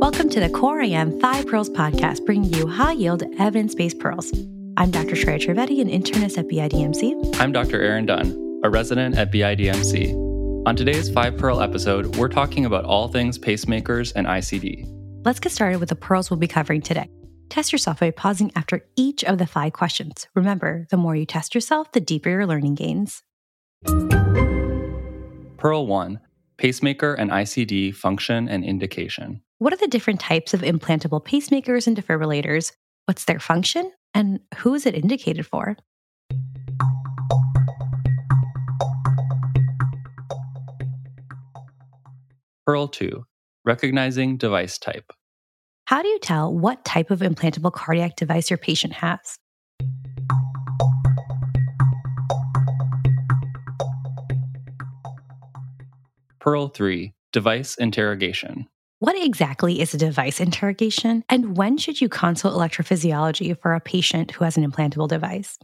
[0.00, 4.32] Welcome to the Core IM 5 Pearls podcast, bringing you high yield, evidence based pearls.
[4.78, 5.14] I'm Dr.
[5.14, 7.38] Shreya Trivedi, an internist at BIDMC.
[7.38, 7.82] I'm Dr.
[7.82, 10.14] Aaron Dunn, a resident at BIDMC.
[10.66, 14.86] On today's 5 Pearl episode, we're talking about all things pacemakers and ICD.
[15.26, 17.10] Let's get started with the pearls we'll be covering today.
[17.50, 20.28] Test yourself by pausing after each of the five questions.
[20.34, 23.22] Remember, the more you test yourself, the deeper your learning gains.
[25.58, 26.20] Pearl 1
[26.60, 29.40] Pacemaker and ICD function and indication.
[29.60, 32.72] What are the different types of implantable pacemakers and defibrillators?
[33.06, 33.90] What's their function?
[34.12, 35.78] And who is it indicated for?
[42.66, 43.24] Pearl 2
[43.64, 45.14] Recognizing device type.
[45.86, 49.39] How do you tell what type of implantable cardiac device your patient has?
[56.40, 58.66] Pearl 3 Device interrogation.
[58.98, 64.30] What exactly is a device interrogation, and when should you consult electrophysiology for a patient
[64.30, 65.58] who has an implantable device?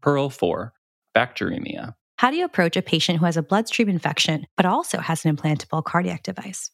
[0.00, 0.72] Pearl 4
[1.14, 1.94] Bacteremia.
[2.16, 5.36] How do you approach a patient who has a bloodstream infection but also has an
[5.36, 6.70] implantable cardiac device?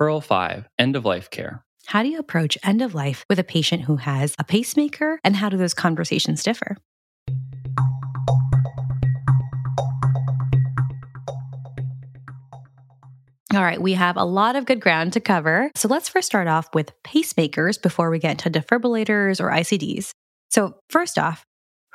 [0.00, 1.62] Pearl 5 End of life care.
[1.84, 5.36] How do you approach end of life with a patient who has a pacemaker, and
[5.36, 6.78] how do those conversations differ?
[13.52, 15.70] All right, we have a lot of good ground to cover.
[15.74, 20.12] So let's first start off with pacemakers before we get into defibrillators or ICDs.
[20.48, 21.44] So, first off,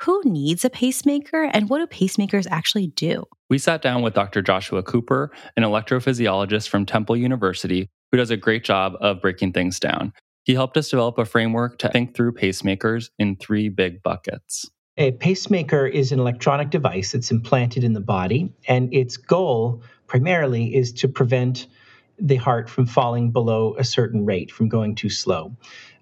[0.00, 3.24] who needs a pacemaker and what do pacemakers actually do?
[3.48, 4.42] We sat down with Dr.
[4.42, 9.78] Joshua Cooper, an electrophysiologist from Temple University, who does a great job of breaking things
[9.78, 10.10] down.
[10.44, 14.70] He helped us develop a framework to think through pacemakers in three big buckets.
[14.96, 20.74] A pacemaker is an electronic device that's implanted in the body, and its goal primarily
[20.74, 21.66] is to prevent
[22.18, 25.54] the heart from falling below a certain rate, from going too slow.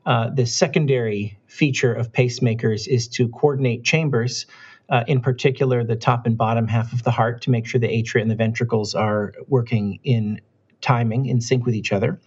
[0.06, 4.46] Uh, the secondary feature of pacemakers is to coordinate chambers,
[4.88, 7.88] uh, in particular the top and bottom half of the heart, to make sure the
[7.88, 10.40] atria and the ventricles are working in
[10.84, 12.20] timing, in sync with each other.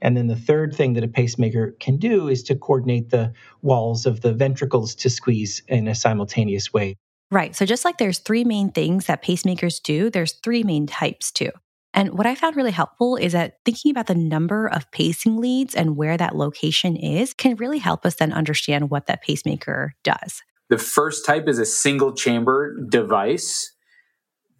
[0.00, 3.32] And then the third thing that a pacemaker can do is to coordinate the
[3.62, 6.96] walls of the ventricles to squeeze in a simultaneous way.
[7.30, 7.56] Right.
[7.56, 11.50] So just like there's three main things that pacemakers do, there's three main types too.
[11.94, 15.74] And what I found really helpful is that thinking about the number of pacing leads
[15.74, 20.42] and where that location is can really help us then understand what that pacemaker does.
[20.70, 23.72] The first type is a single chamber device.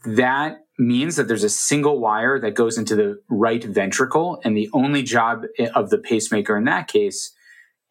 [0.04, 4.40] That means that there's a single wire that goes into the right ventricle.
[4.44, 7.32] And the only job of the pacemaker in that case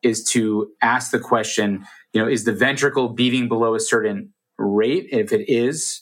[0.01, 5.07] is to ask the question, you know, is the ventricle beating below a certain rate?
[5.11, 6.01] If it is,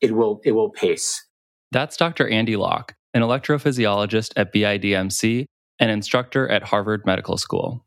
[0.00, 1.26] it will, it will pace.
[1.72, 2.28] That's Dr.
[2.28, 5.46] Andy Locke, an electrophysiologist at BIDMC
[5.80, 7.84] and instructor at Harvard Medical School.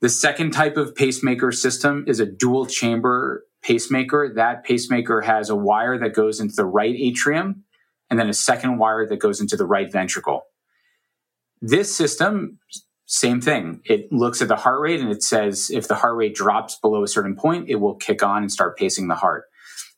[0.00, 4.32] The second type of pacemaker system is a dual chamber pacemaker.
[4.34, 7.64] That pacemaker has a wire that goes into the right atrium
[8.12, 10.42] and then a second wire that goes into the right ventricle.
[11.62, 12.58] This system,
[13.06, 13.80] same thing.
[13.86, 17.02] It looks at the heart rate and it says if the heart rate drops below
[17.02, 19.44] a certain point, it will kick on and start pacing the heart.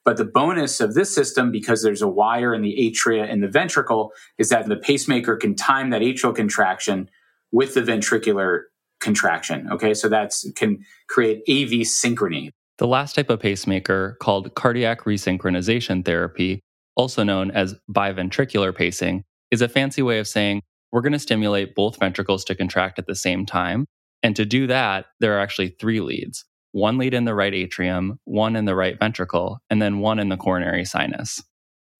[0.05, 3.49] But the bonus of this system, because there's a wire in the atria and the
[3.49, 7.11] ventricle, is that the pacemaker can time that atrial contraction
[7.51, 8.61] with the ventricular
[9.01, 9.69] contraction.
[9.73, 12.51] Okay, so that can create AV synchrony.
[12.79, 16.61] The last type of pacemaker, called cardiac resynchronization therapy,
[16.97, 20.63] also known as biventricular pacing, is a fancy way of saying
[20.93, 23.87] we're going to stimulate both ventricles to contract at the same time.
[24.23, 28.19] And to do that, there are actually three leads one lead in the right atrium,
[28.25, 31.41] one in the right ventricle, and then one in the coronary sinus.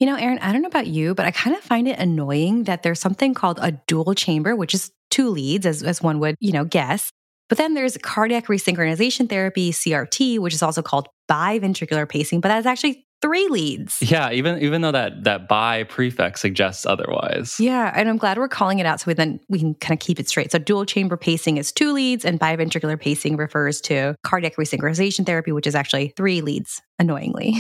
[0.01, 2.65] You know, Aaron, I don't know about you, but I kind of find it annoying
[2.65, 6.35] that there's something called a dual chamber, which is two leads, as, as one would,
[6.41, 7.11] you know, guess.
[7.49, 12.67] But then there's cardiac resynchronization therapy, CRT, which is also called biventricular pacing, but that's
[12.67, 14.03] actually three leads.
[14.03, 17.57] Yeah, even even though that that bi prefix suggests otherwise.
[17.59, 20.05] Yeah, and I'm glad we're calling it out so we then we can kind of
[20.05, 20.53] keep it straight.
[20.53, 25.53] So dual chamber pacing is two leads, and biventricular pacing refers to cardiac resynchronization therapy,
[25.53, 26.83] which is actually three leads.
[26.99, 27.57] Annoyingly,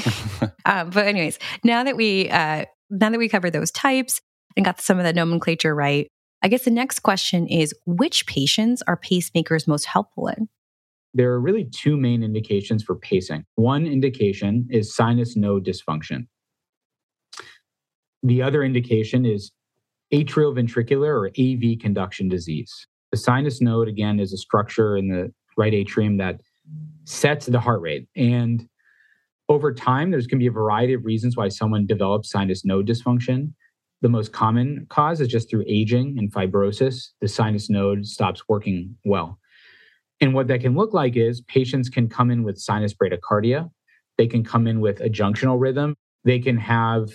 [0.64, 4.20] um, but anyways, now that we uh, now that we covered those types
[4.56, 6.08] and got some of the nomenclature right,
[6.42, 10.48] I guess the next question is which patients are pacemakers most helpful in?
[11.14, 13.44] There are really two main indications for pacing.
[13.55, 16.26] One indication is sinus node dysfunction.
[18.22, 19.52] The other indication is
[20.12, 22.72] atrioventricular or AV conduction disease.
[23.12, 26.40] The sinus node, again, is a structure in the right atrium that
[27.05, 28.08] sets the heart rate.
[28.16, 28.66] And
[29.49, 32.88] over time, there's going to be a variety of reasons why someone develops sinus node
[32.88, 33.52] dysfunction.
[34.00, 37.11] The most common cause is just through aging and fibrosis.
[37.20, 39.38] The sinus node stops working well.
[40.20, 43.70] And what that can look like is patients can come in with sinus bradycardia.
[44.16, 45.96] They can come in with a junctional rhythm.
[46.25, 47.11] They can have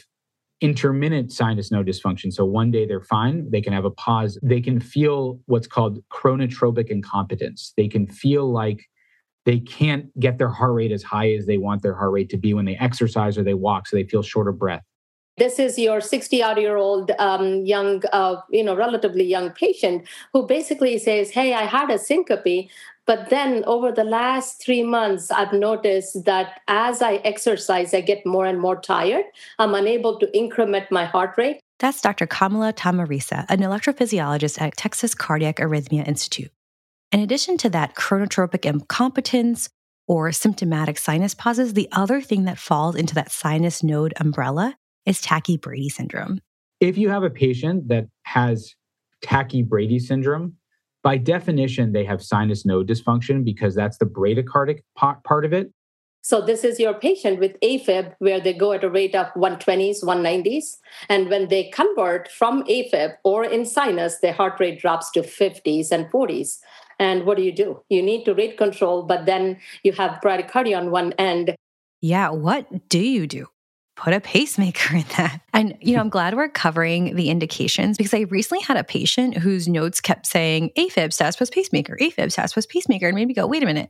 [0.62, 2.34] intermittent sinus node dysfunction.
[2.34, 4.38] So one day they're fine, they can have a pause.
[4.44, 7.74] They can feel what's called chronotropic incompetence.
[7.78, 8.86] They can feel like
[9.46, 12.38] they can't get their heart rate as high as they want their heart rate to
[12.38, 14.84] be when they exercise or they walk, so they feel short of breath.
[15.39, 20.06] This is your 60 odd year old um, young, uh, you know, relatively young patient
[20.33, 22.69] who basically says, Hey, I had a syncope,
[23.07, 28.25] but then over the last three months, I've noticed that as I exercise, I get
[28.25, 29.24] more and more tired.
[29.57, 31.59] I'm unable to increment my heart rate.
[31.80, 32.27] That's Dr.
[32.27, 36.51] Kamala Tamirisa, an electrophysiologist at Texas Cardiac Arrhythmia Institute.
[37.12, 39.69] In addition to that chronotropic incompetence
[40.06, 44.75] or symptomatic sinus pauses, the other thing that falls into that sinus node umbrella
[45.06, 46.40] is Tachy-Brady syndrome.
[46.80, 48.75] If you have a patient that has
[49.22, 50.56] Tachy-Brady syndrome,
[51.04, 55.72] by definition, they have sinus node dysfunction because that's the bradycardic part of it.
[56.22, 60.04] So, this is your patient with AFib where they go at a rate of 120s,
[60.04, 60.75] 190s.
[61.07, 65.92] And when they convert from AFib or in sinus, their heart rate drops to 50s
[65.92, 66.57] and 40s.
[67.00, 67.81] And what do you do?
[67.88, 71.56] You need to rate control, but then you have bradycardia on one end.
[72.01, 73.48] Yeah, what do you do?
[74.00, 75.42] Put a pacemaker in that.
[75.54, 79.38] And, you know, I'm glad we're covering the indications because I recently had a patient
[79.38, 83.34] whose notes kept saying AFib status post pacemaker, AFib status post pacemaker, and made me
[83.34, 83.90] go, wait a minute.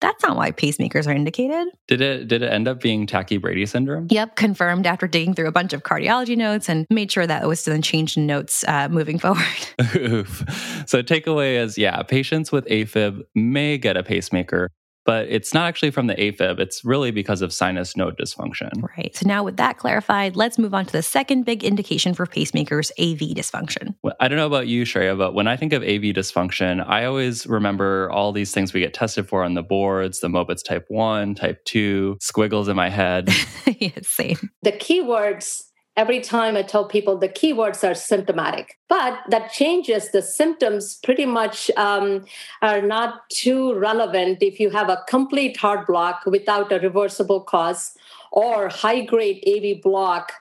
[0.00, 1.66] That's not why pacemakers are indicated.
[1.88, 4.06] Did it did it end up being Tachy-Brady syndrome?
[4.10, 7.46] Yep, confirmed after digging through a bunch of cardiology notes and made sure that it
[7.46, 9.44] was then changed in notes uh, moving forward.
[9.96, 10.44] Oof.
[10.86, 14.70] So takeaway is yeah, patients with AFib may get a pacemaker,
[15.08, 16.60] but it's not actually from the AFib.
[16.60, 18.70] It's really because of sinus node dysfunction.
[18.94, 19.16] Right.
[19.16, 22.90] So now with that clarified, let's move on to the second big indication for pacemakers,
[23.00, 23.94] AV dysfunction.
[24.02, 27.06] Well, I don't know about you, Shreya, but when I think of AV dysfunction, I
[27.06, 30.84] always remember all these things we get tested for on the boards, the Mobitz type
[30.88, 33.30] 1, type 2, squiggles in my head.
[33.78, 34.50] yeah, same.
[34.60, 35.62] The keywords
[35.98, 38.78] every time I tell people the keywords are symptomatic.
[38.88, 42.24] But that changes the symptoms pretty much um,
[42.62, 47.94] are not too relevant if you have a complete heart block without a reversible cause
[48.30, 50.32] or high grade AV block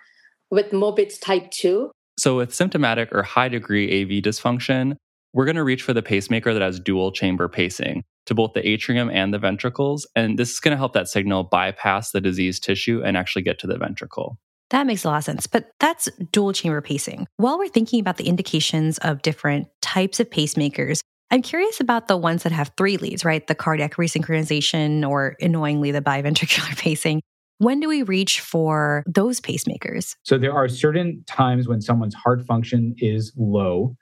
[0.52, 1.92] with Mobitz type 2.
[2.20, 4.96] So, with symptomatic or high degree AV dysfunction,
[5.34, 8.68] we're going to reach for the pacemaker that has dual chamber pacing to both the
[8.68, 10.08] atrium and the ventricles.
[10.16, 13.60] And this is going to help that signal bypass the diseased tissue and actually get
[13.60, 14.38] to the ventricle.
[14.70, 17.28] That makes a lot of sense, but that's dual chamber pacing.
[17.38, 21.00] While we're thinking about the indications of different types of pacemakers,
[21.32, 23.46] I'm curious about the ones that have three leads, right?
[23.46, 27.22] The cardiac resynchronization or annoyingly the biventricular pacing.
[27.60, 30.16] When do we reach for those pacemakers?
[30.24, 33.96] So there are certain times when someone's heart function is low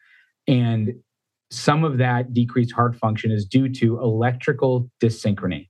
[0.48, 0.94] and
[1.52, 5.70] some of that decreased heart function is due to electrical dyssynchrony.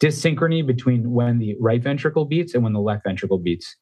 [0.00, 3.76] Dyssynchrony between when the right ventricle beats and when the left ventricle beats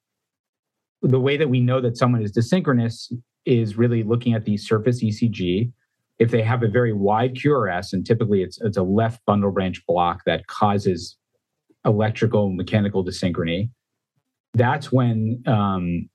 [1.02, 3.12] the way that we know that someone is dyssynchronous
[3.46, 5.72] is really looking at the surface ECG.
[6.18, 9.84] If they have a very wide QRS, and typically it's, it's a left bundle branch
[9.86, 11.16] block that causes
[11.86, 13.70] electrical mechanical dyssynchrony,
[14.54, 16.08] that's when um,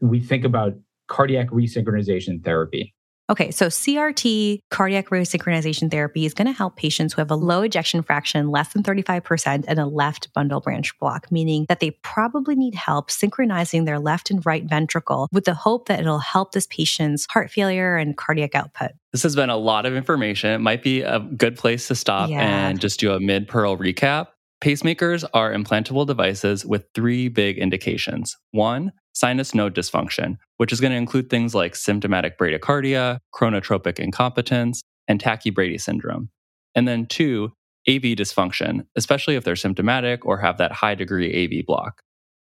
[0.00, 0.74] we think about
[1.06, 2.94] cardiac resynchronization therapy.
[3.32, 7.62] Okay, so CRT, cardiac resynchronization therapy, is going to help patients who have a low
[7.62, 12.54] ejection fraction, less than 35%, and a left bundle branch block, meaning that they probably
[12.54, 16.66] need help synchronizing their left and right ventricle with the hope that it'll help this
[16.66, 18.90] patient's heart failure and cardiac output.
[19.12, 20.50] This has been a lot of information.
[20.50, 22.68] It might be a good place to stop yeah.
[22.68, 24.26] and just do a mid pearl recap.
[24.62, 28.36] Pacemakers are implantable devices with three big indications.
[28.52, 34.80] One, sinus node dysfunction, which is going to include things like symptomatic bradycardia, chronotropic incompetence,
[35.08, 36.30] and Tachy-Brady syndrome.
[36.76, 37.50] And then two,
[37.88, 42.00] AV dysfunction, especially if they're symptomatic or have that high degree AV block.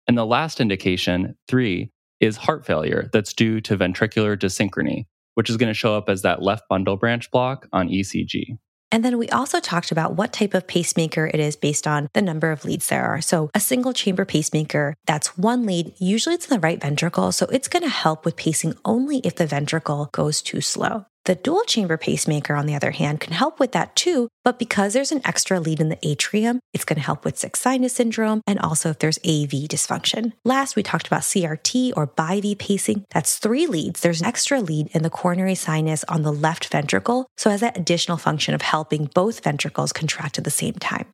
[0.07, 5.03] And the last indication, three, is heart failure that's due to ventricular dyssynchrony,
[5.35, 8.57] which is going to show up as that left bundle branch block on ECG.
[8.91, 12.21] And then we also talked about what type of pacemaker it is based on the
[12.21, 13.21] number of leads there are.
[13.21, 15.93] So a single chamber pacemaker, that's one lead.
[15.99, 17.31] Usually it's in the right ventricle.
[17.31, 21.05] So it's going to help with pacing only if the ventricle goes too slow.
[21.29, 24.93] The dual chamber pacemaker, on the other hand, can help with that too, but because
[24.93, 28.41] there's an extra lead in the atrium, it's going to help with sick sinus syndrome
[28.47, 30.33] and also if there's AV dysfunction.
[30.43, 33.05] Last, we talked about CRT or BiV pacing.
[33.11, 33.99] That's three leads.
[33.99, 37.77] There's an extra lead in the coronary sinus on the left ventricle, so has that
[37.77, 41.05] additional function of helping both ventricles contract at the same time.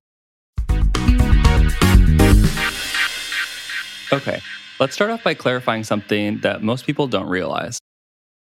[4.13, 4.39] Okay,
[4.79, 7.79] let's start off by clarifying something that most people don't realize.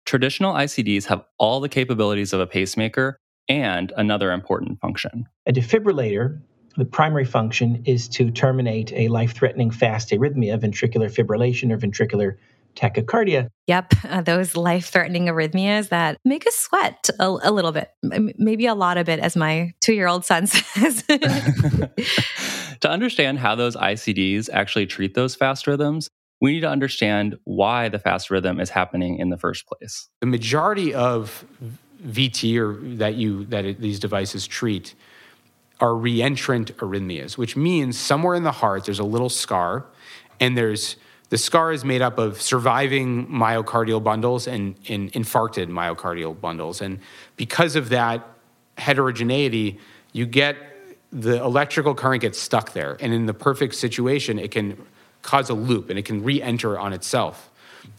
[0.08, 5.28] Traditional ICDs have all the capabilities of a pacemaker and another important function.
[5.46, 6.40] A defibrillator,
[6.78, 12.38] the primary function is to terminate a life threatening fast arrhythmia, ventricular fibrillation, or ventricular
[12.78, 13.50] tachycardia.
[13.68, 18.66] Yep, uh, those life threatening arrhythmias that make us sweat a, a, little bit, maybe
[18.66, 21.04] a lot of it, as my two year old son says.
[22.80, 26.08] to understand how those ICDs actually treat those fast rhythms,
[26.40, 30.10] we need to understand why the fast rhythm is happening in the first place.
[30.22, 31.46] The majority of
[32.06, 34.94] VT or that you that it, these devices treat
[35.80, 39.86] are reentrant arrhythmias, which means somewhere in the heart there's a little scar,
[40.40, 40.96] and there's
[41.30, 47.00] the scar is made up of surviving myocardial bundles and, and infarcted myocardial bundles, and
[47.36, 48.28] because of that
[48.78, 49.80] heterogeneity,
[50.14, 50.56] you get
[51.12, 54.78] the electrical current gets stuck there, and in the perfect situation, it can
[55.22, 57.50] cause a loop and it can re-enter on itself.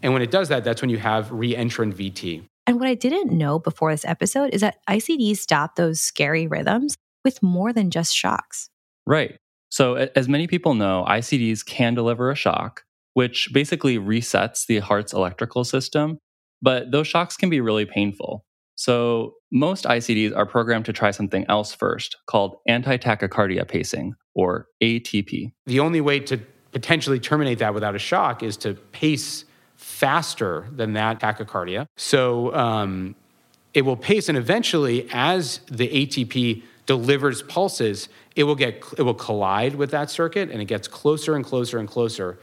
[0.01, 2.43] And when it does that, that's when you have re-entrant VT.
[2.67, 6.95] And what I didn't know before this episode is that ICDs stop those scary rhythms
[7.23, 8.69] with more than just shocks.
[9.05, 9.37] Right.
[9.69, 12.83] So, as many people know, ICDs can deliver a shock,
[13.13, 16.17] which basically resets the heart's electrical system.
[16.61, 18.45] But those shocks can be really painful.
[18.75, 24.67] So, most ICDs are programmed to try something else first, called anti tachycardia pacing, or
[24.81, 25.51] ATP.
[25.65, 26.39] The only way to
[26.71, 29.45] potentially terminate that without a shock is to pace
[29.75, 31.87] faster than that tachycardia.
[31.97, 33.15] So um,
[33.73, 39.13] it will pace, and eventually, as the ATP delivers pulses, it will get it will
[39.13, 42.39] collide with that circuit, and it gets closer and closer and closer,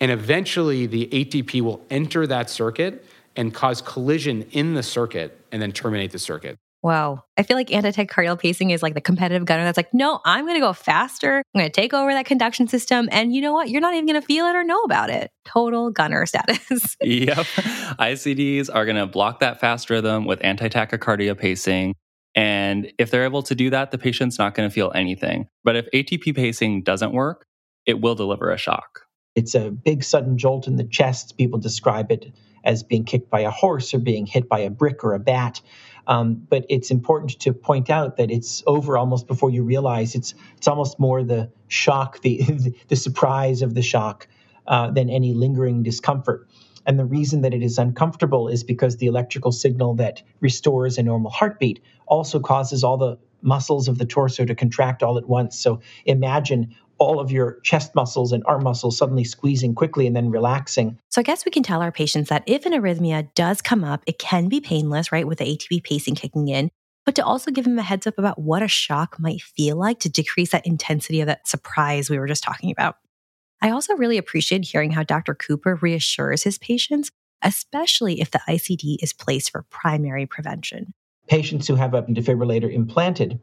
[0.00, 3.04] and eventually the ATP will enter that circuit
[3.36, 6.56] and cause collision in the circuit, and then terminate the circuit.
[6.84, 7.24] Wow.
[7.38, 10.56] I feel like anti-tachycardial pacing is like the competitive gunner that's like, no, I'm going
[10.56, 11.38] to go faster.
[11.38, 13.08] I'm going to take over that conduction system.
[13.10, 13.70] And you know what?
[13.70, 15.30] You're not even going to feel it or know about it.
[15.46, 16.94] Total gunner status.
[17.00, 17.38] yep.
[17.38, 21.94] ICDs are going to block that fast rhythm with anti-tachycardia pacing.
[22.34, 25.48] And if they're able to do that, the patient's not going to feel anything.
[25.64, 27.46] But if ATP pacing doesn't work,
[27.86, 29.00] it will deliver a shock.
[29.34, 31.38] It's a big sudden jolt in the chest.
[31.38, 32.30] People describe it
[32.62, 35.60] as being kicked by a horse or being hit by a brick or a bat.
[36.06, 40.34] Um, but it's important to point out that it's over almost before you realize it's
[40.56, 42.42] it's almost more the shock, the
[42.88, 44.28] the surprise of the shock
[44.66, 46.48] uh, than any lingering discomfort.
[46.86, 51.02] And the reason that it is uncomfortable is because the electrical signal that restores a
[51.02, 55.58] normal heartbeat also causes all the muscles of the torso to contract all at once.
[55.58, 60.30] So imagine all of your chest muscles and arm muscles suddenly squeezing quickly and then
[60.30, 60.98] relaxing.
[61.10, 64.02] So, I guess we can tell our patients that if an arrhythmia does come up,
[64.06, 66.70] it can be painless, right, with the ATP pacing kicking in,
[67.04, 70.00] but to also give them a heads up about what a shock might feel like
[70.00, 72.96] to decrease that intensity of that surprise we were just talking about.
[73.60, 75.34] I also really appreciate hearing how Dr.
[75.34, 77.10] Cooper reassures his patients,
[77.42, 80.92] especially if the ICD is placed for primary prevention.
[81.28, 83.40] Patients who have a defibrillator implanted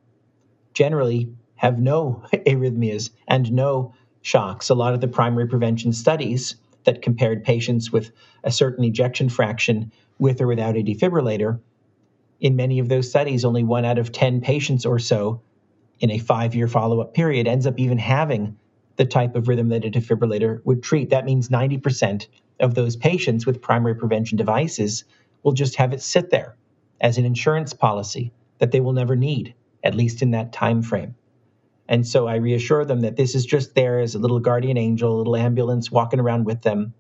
[0.74, 4.70] generally have no arrhythmias and no shocks.
[4.70, 8.12] A lot of the primary prevention studies that compared patients with
[8.44, 11.60] a certain ejection fraction with or without a defibrillator,
[12.40, 15.40] in many of those studies, only one out of 10 patients or so
[16.00, 18.58] in a five year follow up period ends up even having
[18.96, 21.12] the type of rhythm that a defibrillator would treat.
[21.12, 22.26] That means 90%
[22.60, 25.04] of those patients with primary prevention devices
[25.44, 26.56] will just have it sit there
[27.00, 29.54] as an insurance policy that they will never need,
[29.84, 31.14] at least in that time frame.
[31.92, 35.14] And so I reassure them that this is just there as a little guardian angel,
[35.14, 36.94] a little ambulance walking around with them,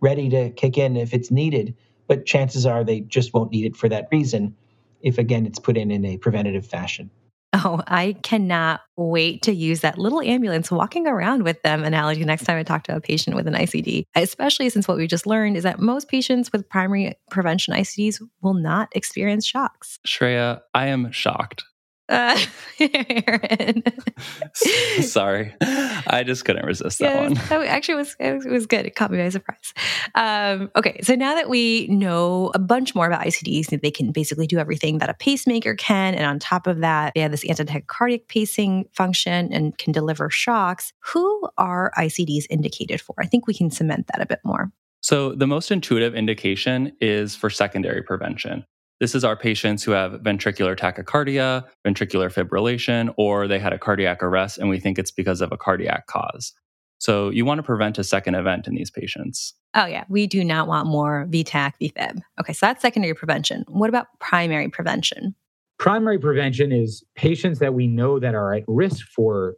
[0.00, 1.76] ready to kick in if it's needed.
[2.08, 4.56] But chances are they just won't need it for that reason
[5.02, 7.10] if, again, it's put in in a preventative fashion.
[7.52, 12.44] Oh, I cannot wait to use that little ambulance walking around with them analogy next
[12.44, 15.58] time I talk to a patient with an ICD, especially since what we just learned
[15.58, 19.98] is that most patients with primary prevention ICDs will not experience shocks.
[20.06, 21.64] Shreya, I am shocked.
[22.08, 22.36] Uh,
[25.02, 27.34] Sorry, I just couldn't resist that yeah, one.
[27.34, 28.86] That actually was it was good.
[28.86, 29.72] It caught me by surprise.
[30.14, 34.46] Um, okay, so now that we know a bunch more about ICDs, they can basically
[34.46, 38.28] do everything that a pacemaker can, and on top of that, they have this anti-tachycardic
[38.28, 40.92] pacing function and can deliver shocks.
[41.00, 43.14] Who are ICDs indicated for?
[43.18, 44.70] I think we can cement that a bit more.
[45.02, 48.64] So the most intuitive indication is for secondary prevention.
[49.02, 54.22] This is our patients who have ventricular tachycardia, ventricular fibrillation, or they had a cardiac
[54.22, 56.52] arrest and we think it's because of a cardiac cause.
[56.98, 59.54] So you want to prevent a second event in these patients.
[59.74, 60.04] Oh, yeah.
[60.08, 62.20] We do not want more VTach, VFib.
[62.40, 63.64] Okay, so that's secondary prevention.
[63.66, 65.34] What about primary prevention?
[65.80, 69.56] Primary prevention is patients that we know that are at risk for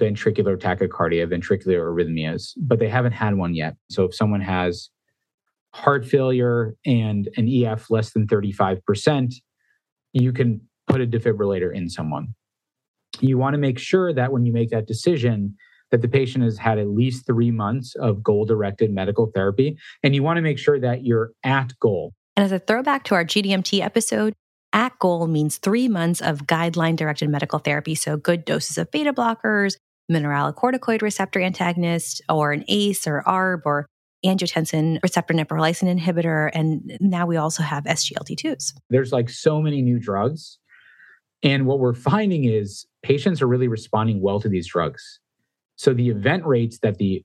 [0.00, 3.74] ventricular tachycardia, ventricular arrhythmias, but they haven't had one yet.
[3.90, 4.88] So if someone has
[5.74, 9.34] heart failure and an EF less than 35%,
[10.12, 12.28] you can put a defibrillator in someone.
[13.20, 15.56] You want to make sure that when you make that decision,
[15.90, 19.76] that the patient has had at least three months of goal directed medical therapy.
[20.02, 22.14] And you want to make sure that you're at goal.
[22.36, 24.32] And as a throwback to our GDMT episode,
[24.72, 27.94] at goal means three months of guideline directed medical therapy.
[27.94, 29.76] So, good doses of beta blockers,
[30.10, 33.86] mineralocorticoid receptor antagonist, or an ACE or ARB, or
[34.24, 36.50] angiotensin receptor neprilysin inhibitor.
[36.54, 38.74] And now we also have SGLT2s.
[38.90, 40.58] There's like so many new drugs.
[41.42, 45.20] And what we're finding is patients are really responding well to these drugs.
[45.76, 47.22] So the event rates that the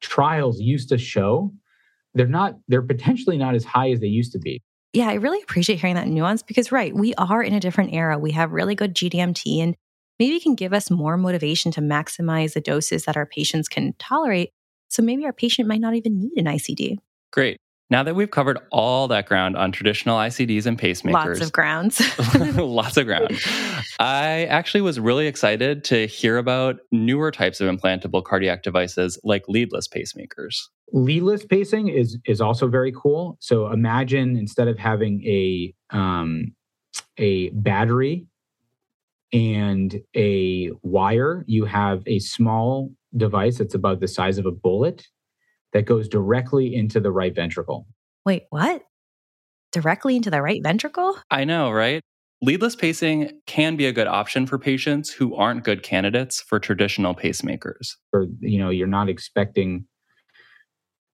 [0.00, 1.52] trials used to show,
[2.14, 4.62] they're not, they're potentially not as high as they used to be.
[4.94, 8.18] Yeah, I really appreciate hearing that nuance because, right, we are in a different era.
[8.18, 9.76] We have really good GDMT and
[10.18, 14.50] maybe can give us more motivation to maximize the doses that our patients can tolerate.
[14.88, 16.98] So maybe our patient might not even need an ICD.
[17.32, 17.58] Great.
[17.90, 22.18] Now that we've covered all that ground on traditional ICDs and pacemakers, lots of grounds,
[22.56, 23.40] lots of ground.
[23.98, 29.48] I actually was really excited to hear about newer types of implantable cardiac devices like
[29.48, 30.56] leadless pacemakers.
[30.92, 33.38] Leadless pacing is is also very cool.
[33.40, 36.54] So imagine instead of having a um,
[37.16, 38.26] a battery
[39.32, 45.06] and a wire, you have a small device that's about the size of a bullet
[45.72, 47.86] that goes directly into the right ventricle.
[48.24, 48.82] Wait, what?
[49.72, 51.16] Directly into the right ventricle?
[51.30, 52.02] I know, right?
[52.40, 57.14] Leadless pacing can be a good option for patients who aren't good candidates for traditional
[57.14, 57.96] pacemakers.
[58.12, 59.86] Or, you know, you're not expecting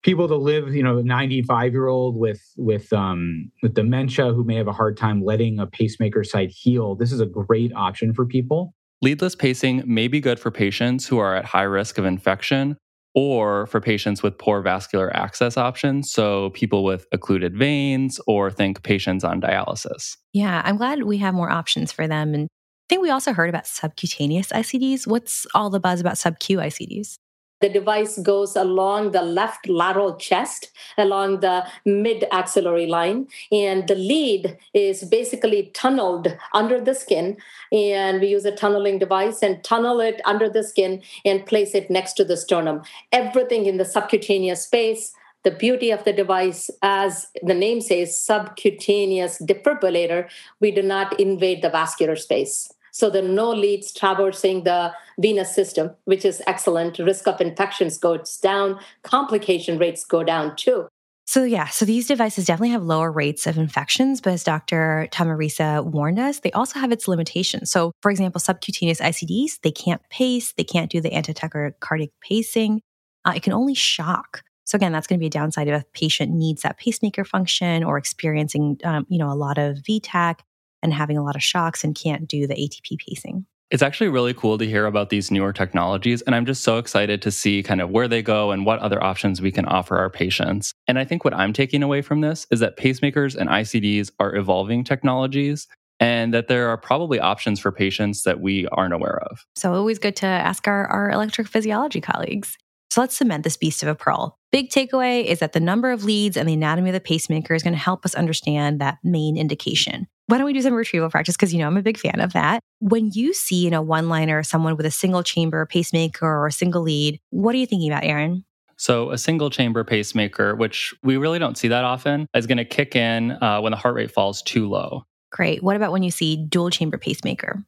[0.03, 4.55] people to live, you know, 95 year old with with um, with dementia who may
[4.55, 6.95] have a hard time letting a pacemaker site heal.
[6.95, 8.75] This is a great option for people.
[9.03, 12.77] Leadless pacing may be good for patients who are at high risk of infection
[13.13, 16.09] or for patients with poor vascular access options.
[16.09, 20.15] So, people with occluded veins or think patients on dialysis.
[20.31, 22.33] Yeah, I'm glad we have more options for them.
[22.33, 22.47] And I
[22.87, 25.05] think we also heard about subcutaneous ICDs.
[25.05, 27.17] What's all the buzz about sub-Q ICDs?
[27.63, 33.95] The device goes along the left lateral chest, along the mid axillary line, and the
[33.95, 37.37] lead is basically tunneled under the skin.
[37.71, 41.89] And we use a tunneling device and tunnel it under the skin and place it
[41.89, 42.81] next to the sternum.
[43.13, 49.41] Everything in the subcutaneous space the beauty of the device, as the name says, subcutaneous
[49.41, 50.29] defibrillator,
[50.61, 52.71] we do not invade the vascular space.
[52.93, 56.99] So there are no leads traversing the venous system, which is excellent.
[56.99, 60.87] Risk of infections goes down, complication rates go down too.
[61.25, 65.07] So, yeah, so these devices definitely have lower rates of infections, but as Dr.
[65.11, 67.71] Tamirisa warned us, they also have its limitations.
[67.71, 72.81] So, for example, subcutaneous ICDs, they can't pace, they can't do the antitachycardic pacing,
[73.25, 74.43] uh, it can only shock.
[74.65, 77.83] So again, that's going to be a downside if a patient needs that pacemaker function
[77.83, 80.39] or experiencing, um, you know, a lot of VTach
[80.83, 83.45] and having a lot of shocks and can't do the ATP pacing.
[83.71, 86.21] It's actually really cool to hear about these newer technologies.
[86.21, 89.03] And I'm just so excited to see kind of where they go and what other
[89.03, 90.73] options we can offer our patients.
[90.87, 94.35] And I think what I'm taking away from this is that pacemakers and ICDs are
[94.35, 95.67] evolving technologies
[95.99, 99.45] and that there are probably options for patients that we aren't aware of.
[99.55, 102.57] So, always good to ask our, our electrophysiology colleagues.
[102.93, 104.37] So let's cement this beast of a pearl.
[104.51, 107.63] Big takeaway is that the number of leads and the anatomy of the pacemaker is
[107.63, 110.05] going to help us understand that main indication.
[110.27, 111.35] Why don't we do some retrieval practice?
[111.35, 112.59] Because, you know, I'm a big fan of that.
[112.81, 116.51] When you see in a one liner someone with a single chamber pacemaker or a
[116.51, 118.45] single lead, what are you thinking about, Aaron?
[118.77, 122.65] So, a single chamber pacemaker, which we really don't see that often, is going to
[122.65, 125.03] kick in uh, when the heart rate falls too low.
[125.31, 125.63] Great.
[125.63, 127.65] What about when you see dual chamber pacemaker?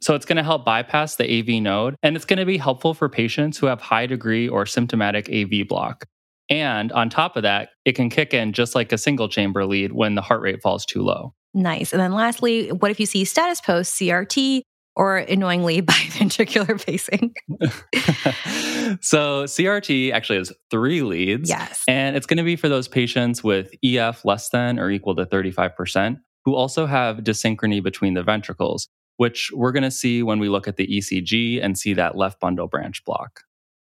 [0.00, 2.94] So it's going to help bypass the AV node, and it's going to be helpful
[2.94, 6.04] for patients who have high degree or symptomatic AV block.
[6.50, 9.92] And on top of that, it can kick in just like a single chamber lead
[9.92, 11.34] when the heart rate falls too low.
[11.52, 11.92] Nice.
[11.92, 14.62] And then lastly, what if you see status post CRT
[14.96, 17.34] or annoyingly biventricular pacing?
[19.02, 21.50] so CRT actually has three leads.
[21.50, 21.82] Yes.
[21.86, 25.26] And it's going to be for those patients with EF less than or equal to
[25.26, 30.48] 35% who also have dyssynchrony between the ventricles which we're going to see when we
[30.48, 33.42] look at the ECG and see that left bundle branch block.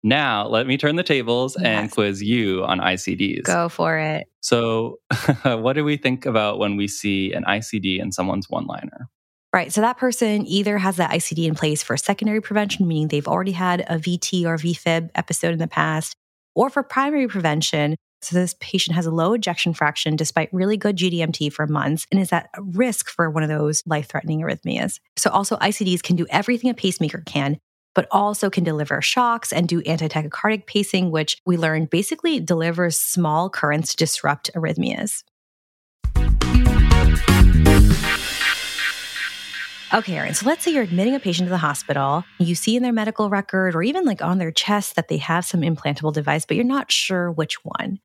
[0.03, 1.67] Now, let me turn the tables yes.
[1.67, 3.45] and quiz you on ICDs.
[3.45, 4.27] Go for it.
[4.41, 5.01] So,
[5.43, 9.09] what do we think about when we see an ICD in someone's one liner?
[9.53, 9.73] Right.
[9.73, 13.53] So, that person either has that ICD in place for secondary prevention, meaning they've already
[13.53, 16.15] had a VT or VFib episode in the past,
[16.55, 17.97] or for primary prevention.
[18.21, 22.21] So, this patient has a low ejection fraction despite really good GDMT for months and
[22.21, 24.99] is at risk for one of those life threatening arrhythmias.
[25.17, 27.59] So, also, ICDs can do everything a pacemaker can,
[27.95, 33.49] but also can deliver shocks and do antitachycardic pacing, which we learned basically delivers small
[33.49, 35.23] currents to disrupt arrhythmias.
[39.95, 40.35] Okay, Aaron.
[40.35, 42.23] So let's say you're admitting a patient to the hospital.
[42.39, 45.47] You see in their medical record or even like on their chest that they have
[45.47, 47.99] some implantable device, but you're not sure which one.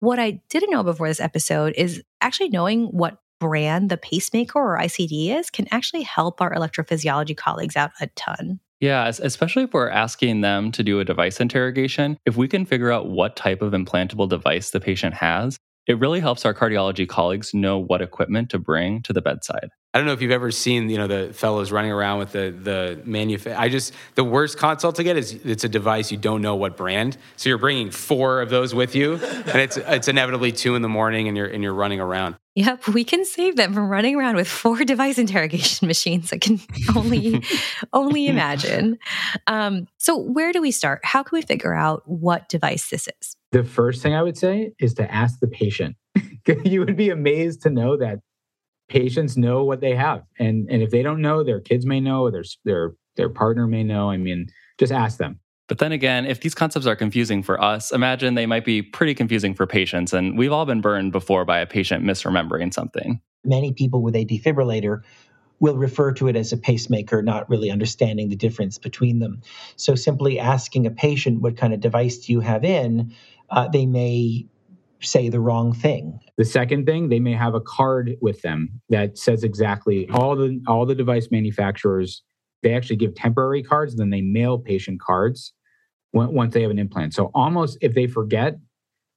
[0.00, 4.78] What I didn't know before this episode is actually knowing what brand the pacemaker or
[4.78, 8.60] ICD is can actually help our electrophysiology colleagues out a ton.
[8.80, 12.92] Yeah, especially if we're asking them to do a device interrogation, if we can figure
[12.92, 17.54] out what type of implantable device the patient has, it really helps our cardiology colleagues
[17.54, 19.70] know what equipment to bring to the bedside.
[19.96, 22.50] I don't know if you've ever seen, you know, the fellows running around with the
[22.50, 23.50] the manuf.
[23.56, 26.76] I just the worst consult to get is it's a device you don't know what
[26.76, 30.82] brand, so you're bringing four of those with you, and it's it's inevitably two in
[30.82, 32.36] the morning, and you're and you're running around.
[32.56, 36.30] Yep, we can save them from running around with four device interrogation machines.
[36.30, 36.60] I can
[36.94, 37.42] only
[37.94, 38.98] only imagine.
[39.46, 41.00] Um, so, where do we start?
[41.04, 43.34] How can we figure out what device this is?
[43.52, 45.96] The first thing I would say is to ask the patient.
[46.64, 48.18] you would be amazed to know that
[48.88, 50.22] patients know what they have.
[50.38, 53.82] And and if they don't know their kids may know their their their partner may
[53.82, 54.10] know.
[54.10, 54.46] I mean
[54.78, 55.40] just ask them.
[55.68, 59.14] But then again if these concepts are confusing for us imagine they might be pretty
[59.14, 60.12] confusing for patients.
[60.12, 63.20] And we've all been burned before by a patient misremembering something.
[63.44, 65.02] Many people with a defibrillator
[65.58, 69.40] will refer to it as a pacemaker, not really understanding the difference between them.
[69.76, 73.14] So, simply asking a patient, What kind of device do you have in?
[73.48, 74.46] Uh, they may
[75.00, 76.18] say the wrong thing.
[76.36, 80.60] The second thing, they may have a card with them that says exactly all the
[80.66, 82.22] all the device manufacturers.
[82.62, 85.52] They actually give temporary cards, then they mail patient cards
[86.12, 87.14] once they have an implant.
[87.14, 88.56] So almost if they forget,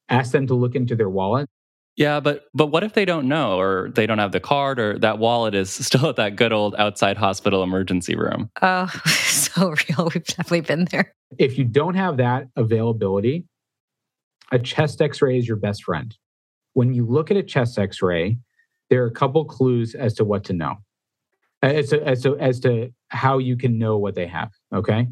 [0.10, 1.48] ask them to look into their wallet.
[1.96, 4.98] Yeah, but but what if they don't know or they don't have the card or
[5.00, 8.50] that wallet is still at that good old outside hospital emergency room?
[8.62, 10.10] Oh, so real.
[10.14, 11.14] We've definitely been there.
[11.38, 13.46] If you don't have that availability,
[14.52, 16.16] a chest x-ray is your best friend.
[16.74, 18.38] When you look at a chest x-ray,
[18.90, 20.78] there are a couple clues as to what to know.
[21.62, 24.52] As to, as to, as to how you can know what they have.
[24.74, 25.08] Okay.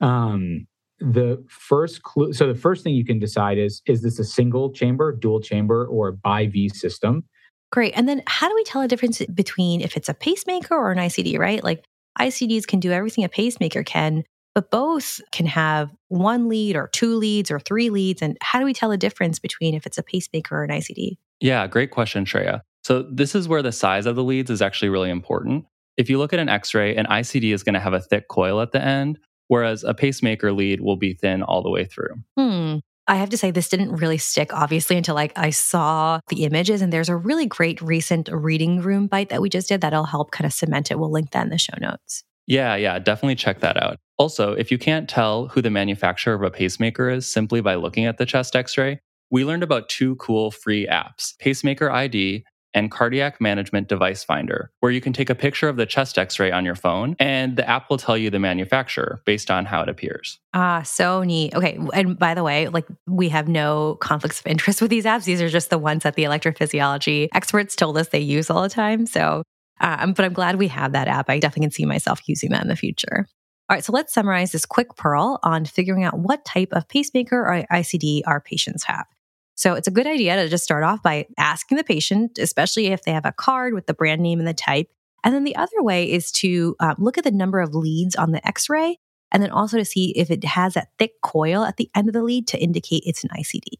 [0.00, 0.66] Um,
[1.00, 4.72] the first clue so the first thing you can decide is is this a single
[4.72, 7.24] chamber dual chamber or bi v system
[7.72, 10.92] great and then how do we tell a difference between if it's a pacemaker or
[10.92, 11.84] an icd right like
[12.20, 14.22] icds can do everything a pacemaker can
[14.54, 18.22] but both can have one lead or two leads or three leads.
[18.22, 21.16] And how do we tell the difference between if it's a pacemaker or an ICD?
[21.40, 22.60] Yeah, great question, Shreya.
[22.82, 25.64] So, this is where the size of the leads is actually really important.
[25.96, 28.28] If you look at an x ray, an ICD is going to have a thick
[28.28, 32.14] coil at the end, whereas a pacemaker lead will be thin all the way through.
[32.36, 32.78] Hmm.
[33.06, 36.80] I have to say, this didn't really stick, obviously, until like I saw the images.
[36.80, 40.30] And there's a really great recent reading room bite that we just did that'll help
[40.30, 40.98] kind of cement it.
[40.98, 42.24] We'll link that in the show notes.
[42.46, 43.98] Yeah, yeah, definitely check that out.
[44.18, 48.04] Also, if you can't tell who the manufacturer of a pacemaker is simply by looking
[48.04, 49.00] at the chest x ray,
[49.30, 54.90] we learned about two cool free apps Pacemaker ID and Cardiac Management Device Finder, where
[54.90, 57.68] you can take a picture of the chest x ray on your phone and the
[57.68, 60.38] app will tell you the manufacturer based on how it appears.
[60.52, 61.54] Ah, so neat.
[61.54, 61.78] Okay.
[61.92, 65.24] And by the way, like we have no conflicts of interest with these apps.
[65.24, 68.68] These are just the ones that the electrophysiology experts told us they use all the
[68.68, 69.06] time.
[69.06, 69.42] So
[69.80, 71.28] um, but I'm glad we have that app.
[71.28, 73.26] I definitely can see myself using that in the future.
[73.70, 77.40] All right, so let's summarize this quick pearl on figuring out what type of pacemaker
[77.40, 79.06] or ICD our patients have.
[79.54, 83.04] So it's a good idea to just start off by asking the patient, especially if
[83.04, 84.90] they have a card with the brand name and the type.
[85.24, 88.32] And then the other way is to uh, look at the number of leads on
[88.32, 88.98] the x ray,
[89.32, 92.12] and then also to see if it has that thick coil at the end of
[92.12, 93.78] the lead to indicate it's an ICD.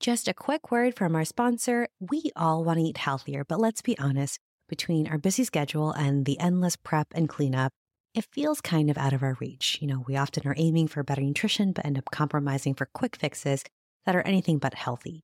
[0.00, 1.88] Just a quick word from our sponsor.
[1.98, 4.38] We all want to eat healthier, but let's be honest,
[4.74, 7.72] between our busy schedule and the endless prep and cleanup,
[8.12, 9.78] it feels kind of out of our reach.
[9.80, 13.14] You know, we often are aiming for better nutrition, but end up compromising for quick
[13.14, 13.62] fixes
[14.04, 15.22] that are anything but healthy.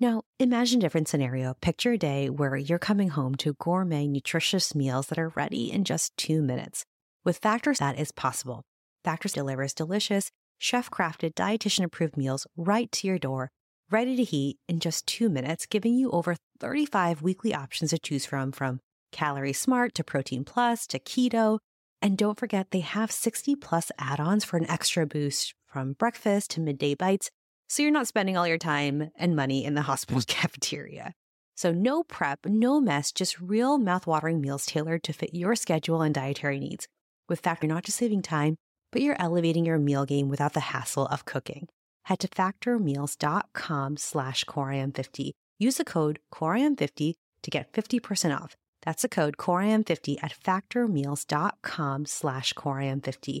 [0.00, 1.52] Now, imagine a different scenario.
[1.60, 5.84] Picture a day where you're coming home to gourmet, nutritious meals that are ready in
[5.84, 6.86] just two minutes.
[7.26, 8.62] With Factors, that is possible.
[9.04, 13.50] Factors delivers delicious, chef crafted, dietitian approved meals right to your door
[13.90, 18.26] ready to heat in just two minutes, giving you over 35 weekly options to choose
[18.26, 18.80] from, from
[19.12, 21.58] Calorie Smart to Protein Plus to Keto.
[22.02, 26.50] And don't forget, they have 60 plus add ons for an extra boost from breakfast
[26.52, 27.30] to midday bites,
[27.68, 31.12] so you're not spending all your time and money in the hospital cafeteria.
[31.56, 36.14] So, no prep, no mess, just real mouthwatering meals tailored to fit your schedule and
[36.14, 36.86] dietary needs.
[37.28, 38.56] With Factor, you're not just saving time,
[38.92, 41.68] but you're elevating your meal game without the hassle of cooking.
[42.08, 45.32] Head to factormeals.com slash coreim50.
[45.58, 48.56] Use the code coreim50 to get 50% off.
[48.80, 53.40] That's the code coreim50 at factormeals.com slash coreim50.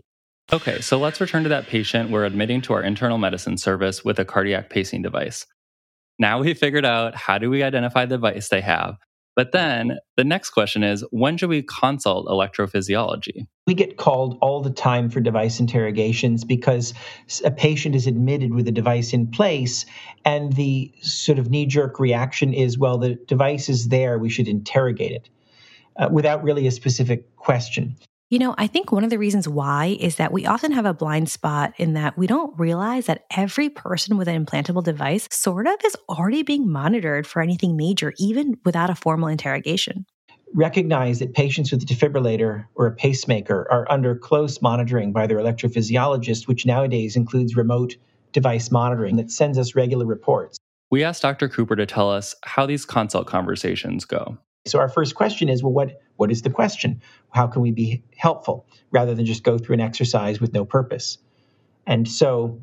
[0.52, 4.18] Okay, so let's return to that patient we're admitting to our internal medicine service with
[4.18, 5.46] a cardiac pacing device.
[6.18, 8.96] Now we figured out how do we identify the device they have.
[9.38, 13.46] But then the next question is when should we consult electrophysiology?
[13.68, 16.92] We get called all the time for device interrogations because
[17.44, 19.86] a patient is admitted with a device in place,
[20.24, 24.48] and the sort of knee jerk reaction is, well, the device is there, we should
[24.48, 25.28] interrogate it
[25.94, 27.94] uh, without really a specific question.
[28.30, 30.92] You know, I think one of the reasons why is that we often have a
[30.92, 35.66] blind spot in that we don't realize that every person with an implantable device sort
[35.66, 40.04] of is already being monitored for anything major, even without a formal interrogation.
[40.52, 45.38] Recognize that patients with a defibrillator or a pacemaker are under close monitoring by their
[45.38, 47.96] electrophysiologist, which nowadays includes remote
[48.32, 50.58] device monitoring that sends us regular reports.
[50.90, 51.48] We asked Dr.
[51.48, 54.36] Cooper to tell us how these consult conversations go.
[54.66, 57.00] So our first question is, well, what what is the question?
[57.30, 61.18] How can we be helpful rather than just go through an exercise with no purpose?
[61.86, 62.60] And so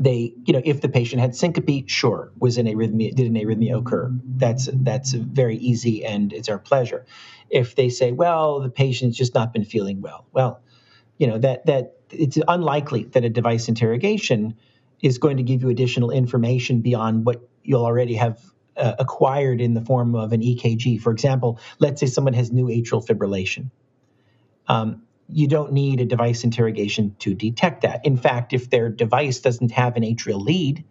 [0.00, 3.78] they, you know, if the patient had syncope, sure, was an arrhythmia, did an arrhythmia
[3.78, 4.10] occur?
[4.24, 7.04] That's that's very easy and it's our pleasure.
[7.50, 10.62] If they say, well, the patient's just not been feeling well, well,
[11.18, 14.56] you know, that that it's unlikely that a device interrogation
[15.02, 18.40] is going to give you additional information beyond what you'll already have
[18.76, 21.00] uh, acquired in the form of an EKG.
[21.00, 23.70] For example, let's say someone has new atrial fibrillation.
[24.68, 28.04] Um, you don't need a device interrogation to detect that.
[28.04, 30.84] In fact, if their device doesn't have an atrial lead,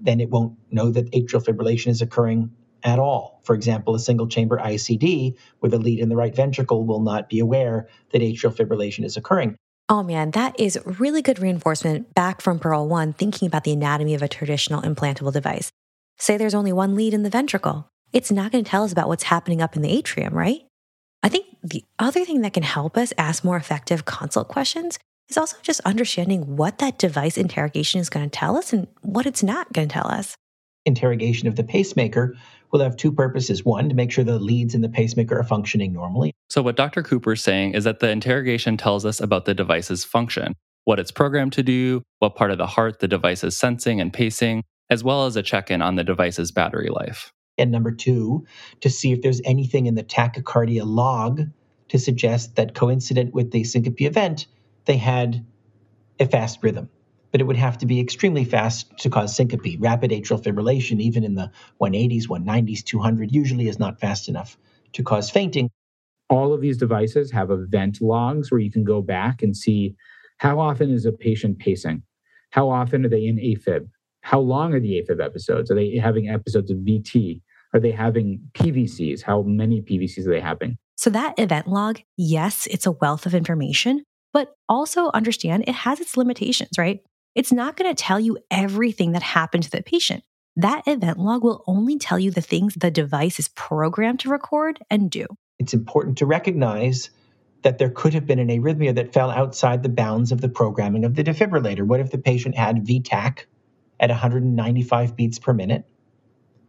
[0.00, 2.50] then it won't know that atrial fibrillation is occurring
[2.84, 3.40] at all.
[3.42, 7.28] For example, a single chamber ICD with a lead in the right ventricle will not
[7.28, 9.56] be aware that atrial fibrillation is occurring.
[9.88, 14.14] Oh man, that is really good reinforcement back from Pearl 1, thinking about the anatomy
[14.14, 15.70] of a traditional implantable device.
[16.18, 17.88] Say there's only one lead in the ventricle.
[18.12, 20.62] It's not going to tell us about what's happening up in the atrium, right?
[21.22, 25.36] I think the other thing that can help us ask more effective consult questions is
[25.36, 29.42] also just understanding what that device interrogation is going to tell us and what it's
[29.42, 30.34] not going to tell us.
[30.84, 32.34] Interrogation of the pacemaker
[32.72, 33.64] will have two purposes.
[33.64, 36.32] One, to make sure the leads in the pacemaker are functioning normally.
[36.48, 37.02] So, what Dr.
[37.02, 40.54] Cooper is saying is that the interrogation tells us about the device's function,
[40.84, 44.12] what it's programmed to do, what part of the heart the device is sensing and
[44.12, 47.32] pacing, as well as a check in on the device's battery life.
[47.58, 48.46] And number two,
[48.80, 51.42] to see if there's anything in the tachycardia log
[51.88, 54.46] to suggest that coincident with the syncope event,
[54.84, 55.44] they had
[56.20, 56.88] a fast rhythm.
[57.30, 59.76] But it would have to be extremely fast to cause syncope.
[59.78, 64.56] Rapid atrial fibrillation, even in the 180s, 190s, 200, usually is not fast enough
[64.92, 65.68] to cause fainting.
[66.30, 69.94] All of these devices have event logs where you can go back and see
[70.38, 72.02] how often is a patient pacing?
[72.50, 73.88] How often are they in AFib?
[74.28, 75.70] How long are the AFib episodes?
[75.70, 77.40] Are they having episodes of VT?
[77.72, 79.22] Are they having PVCs?
[79.22, 80.76] How many PVCs are they having?
[80.96, 85.98] So, that event log, yes, it's a wealth of information, but also understand it has
[85.98, 87.00] its limitations, right?
[87.34, 90.22] It's not going to tell you everything that happened to the patient.
[90.56, 94.78] That event log will only tell you the things the device is programmed to record
[94.90, 95.24] and do.
[95.58, 97.08] It's important to recognize
[97.62, 101.06] that there could have been an arrhythmia that fell outside the bounds of the programming
[101.06, 101.86] of the defibrillator.
[101.86, 103.46] What if the patient had VTach
[104.00, 105.84] at 195 beats per minute.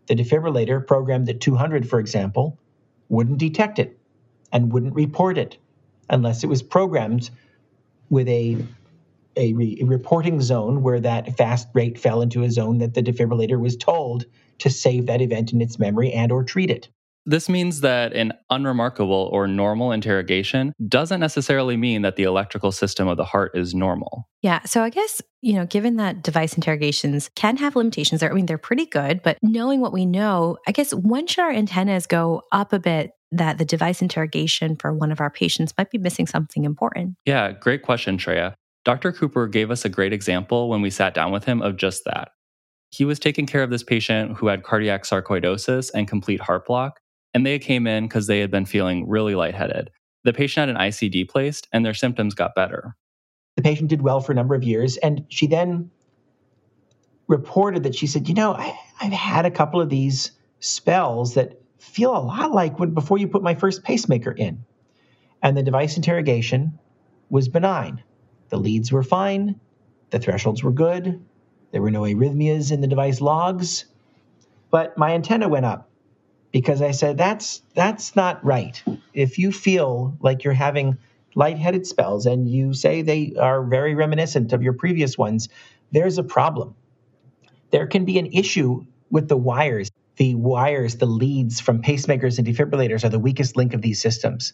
[0.08, 2.58] The defibrillator, programmed at 200, for example,
[3.10, 3.98] wouldn't detect it
[4.52, 5.58] and wouldn't report it
[6.10, 7.30] unless it was programmed
[8.10, 8.58] with a,
[9.36, 13.04] a, re- a, reporting zone where that fast rate fell into a zone that the
[13.04, 14.26] defibrillator was told
[14.58, 16.90] to save that event in its memory and or treat it.
[17.26, 23.08] This means that an unremarkable or normal interrogation doesn't necessarily mean that the electrical system
[23.08, 24.28] of the heart is normal.
[24.42, 24.64] Yeah.
[24.64, 28.58] So I guess, you know, given that device interrogations can have limitations, I mean, they're
[28.58, 32.74] pretty good, but knowing what we know, I guess when should our antennas go up
[32.74, 36.64] a bit that the device interrogation for one of our patients might be missing something
[36.64, 37.16] important?
[37.26, 38.54] Yeah, great question, Shreya.
[38.86, 39.12] Dr.
[39.12, 42.32] Cooper gave us a great example when we sat down with him of just that.
[42.92, 47.02] He was taking care of this patient who had cardiac sarcoidosis and complete heart block,
[47.34, 49.92] and they came in because they had been feeling really lightheaded.
[50.24, 52.96] The patient had an ICD placed and their symptoms got better.
[53.56, 55.92] The patient did well for a number of years, and she then
[57.28, 61.62] reported that she said, You know, I, have had a couple of these spells that
[61.78, 64.64] feel a lot like when before you put my first pacemaker in.
[65.42, 66.78] And the device interrogation
[67.30, 68.04] was benign.
[68.50, 69.60] The leads were fine,
[70.10, 71.24] the thresholds were good,
[71.72, 73.86] there were no arrhythmias in the device logs,
[74.72, 75.89] but my antenna went up
[76.52, 78.82] because I said that's that's not right.
[79.14, 80.98] If you feel like you're having
[81.36, 85.50] lightheaded spells and you say they are very reminiscent of your previous ones,
[85.92, 86.76] there's a problem.
[87.72, 89.92] There can be an issue with the wires.
[90.18, 94.54] The wires, the leads from pacemakers and defibrillators are the weakest link of these systems.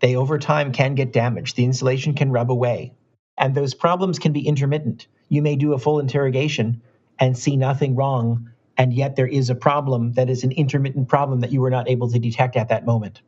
[0.00, 1.56] They over time can get damaged.
[1.56, 2.94] The insulation can rub away.
[3.38, 5.06] And those problems can be intermittent.
[5.28, 6.82] You may do a full interrogation
[7.18, 8.50] and see nothing wrong,
[8.80, 11.86] and yet there is a problem that is an intermittent problem that you were not
[11.86, 13.20] able to detect at that moment.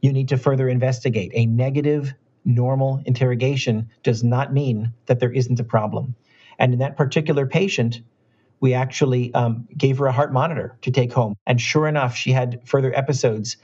[0.00, 1.32] You need to further investigate.
[1.34, 2.14] A negative,
[2.44, 6.14] normal interrogation does not mean that there isn't a problem.
[6.56, 8.00] And in that particular patient,
[8.60, 11.34] we actually um, gave her a heart monitor to take home.
[11.48, 13.56] And sure enough, she had further episodes,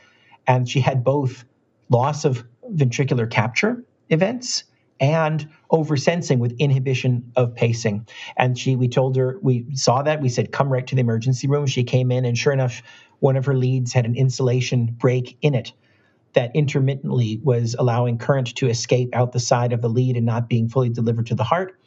[0.48, 1.44] and she had both
[1.88, 4.64] loss of ventricular capture events
[5.00, 8.06] and oversensing with inhibition of pacing.
[8.36, 10.20] And she, we told her, we saw that.
[10.20, 11.66] We said, come right to the emergency room.
[11.66, 12.82] She came in, and sure enough,
[13.18, 15.72] one of her leads had an insulation break in it
[16.34, 20.48] that intermittently was allowing current to escape out the side of the lead and not
[20.48, 21.80] being fully delivered to the heart.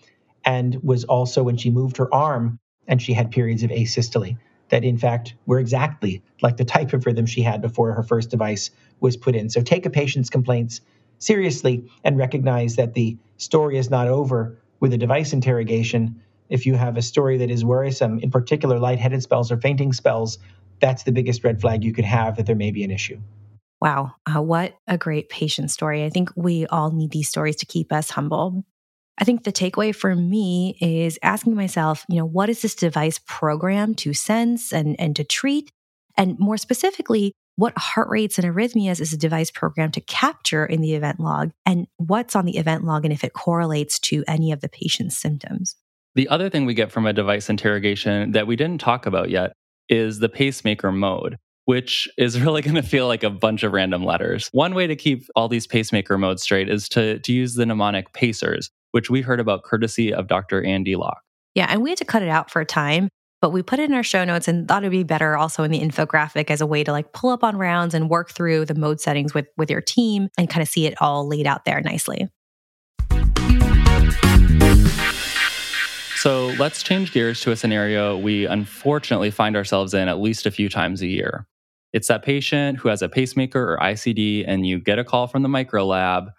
[0.43, 4.37] And was also when she moved her arm and she had periods of asystole
[4.69, 8.29] that, in fact, were exactly like the type of rhythm she had before her first
[8.29, 9.49] device was put in.
[9.49, 10.81] So take a patient's complaints
[11.23, 16.21] seriously and recognize that the story is not over with a device interrogation.
[16.49, 20.37] If you have a story that is worrisome, in particular lightheaded spells or fainting spells,
[20.79, 23.19] that's the biggest red flag you could have that there may be an issue.
[23.81, 26.05] Wow, uh, what a great patient story.
[26.05, 28.63] I think we all need these stories to keep us humble.
[29.17, 33.19] I think the takeaway for me is asking myself, you know, what is this device
[33.25, 35.69] programmed to sense and, and to treat?
[36.17, 40.81] And more specifically, what heart rates and arrhythmias is a device programmed to capture in
[40.81, 44.51] the event log and what's on the event log and if it correlates to any
[44.51, 45.75] of the patient's symptoms.
[46.15, 49.53] The other thing we get from a device interrogation that we didn't talk about yet
[49.89, 54.03] is the pacemaker mode, which is really going to feel like a bunch of random
[54.03, 54.49] letters.
[54.51, 58.13] One way to keep all these pacemaker modes straight is to, to use the mnemonic
[58.13, 60.63] pacers, which we heard about courtesy of Dr.
[60.63, 61.21] Andy Locke.
[61.55, 63.09] Yeah, and we had to cut it out for a time
[63.43, 65.71] but we put it in our show notes and thought it'd be better also in
[65.71, 68.73] the infographic as a way to like pull up on rounds and work through the
[68.73, 71.81] mode settings with with your team and kind of see it all laid out there
[71.81, 72.29] nicely.
[76.15, 80.51] So let's change gears to a scenario we unfortunately find ourselves in at least a
[80.51, 81.45] few times a year.
[81.91, 85.43] It's that patient who has a pacemaker or ICD, and you get a call from
[85.43, 86.29] the micro lab,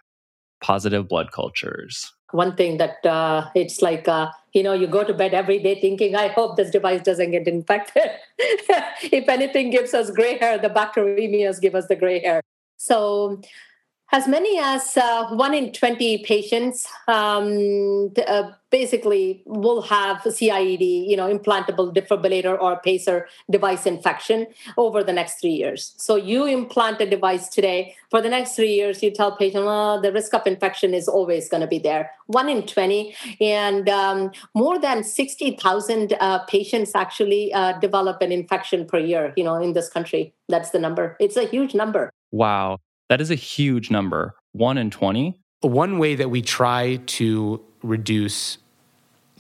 [0.63, 5.15] positive blood cultures one thing that uh, it's like uh, you know you go to
[5.15, 8.11] bed every day thinking i hope this device doesn't get infected.
[9.19, 12.41] If anything gives us gray hair the bacteremias give us the gray hair.
[12.77, 13.41] So
[14.13, 21.17] as many as uh, 1 in 20 patients um, uh, basically will have CIED, you
[21.17, 25.95] know, implantable defibrillator or pacer device infection over the next three years.
[25.97, 27.97] So you implant a device today.
[28.11, 31.49] For the next three years, you tell patient, oh, the risk of infection is always
[31.49, 32.11] going to be there.
[32.27, 33.15] 1 in 20.
[33.41, 39.45] And um, more than 60,000 uh, patients actually uh, develop an infection per year, you
[39.45, 40.35] know, in this country.
[40.49, 41.17] That's the number.
[41.21, 42.11] It's a huge number.
[42.31, 42.79] Wow.
[43.09, 44.35] That is a huge number.
[44.53, 45.39] One in 20.
[45.61, 48.59] One way that we try to reduce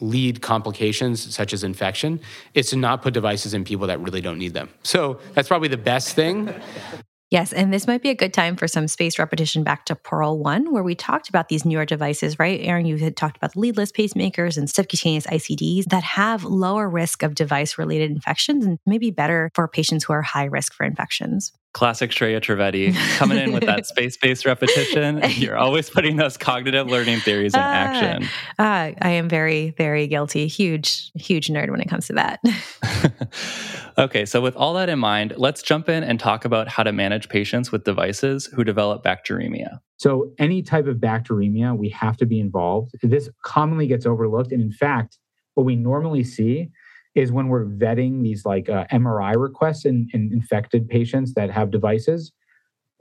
[0.00, 2.20] lead complications such as infection
[2.54, 4.68] is to not put devices in people that really don't need them.
[4.82, 6.52] So that's probably the best thing.
[7.30, 10.38] Yes, and this might be a good time for some spaced repetition back to Pearl
[10.38, 12.60] 1, where we talked about these newer devices, right?
[12.62, 17.34] Aaron, you had talked about leadless pacemakers and subcutaneous ICDs that have lower risk of
[17.34, 21.52] device related infections and maybe better for patients who are high risk for infections.
[21.74, 25.20] Classic Shreya Trivedi coming in with that space based repetition.
[25.30, 28.28] You're always putting those cognitive learning theories in uh, action.
[28.58, 30.46] Uh, I am very, very guilty.
[30.46, 32.40] Huge, huge nerd when it comes to that.
[33.98, 36.92] okay, so with all that in mind, let's jump in and talk about how to
[36.92, 39.80] manage patients with devices who develop bacteremia.
[39.96, 42.92] So, any type of bacteremia, we have to be involved.
[43.02, 44.52] This commonly gets overlooked.
[44.52, 45.18] And in fact,
[45.54, 46.70] what we normally see
[47.14, 51.70] is when we're vetting these like uh, MRI requests in, in infected patients that have
[51.70, 52.32] devices.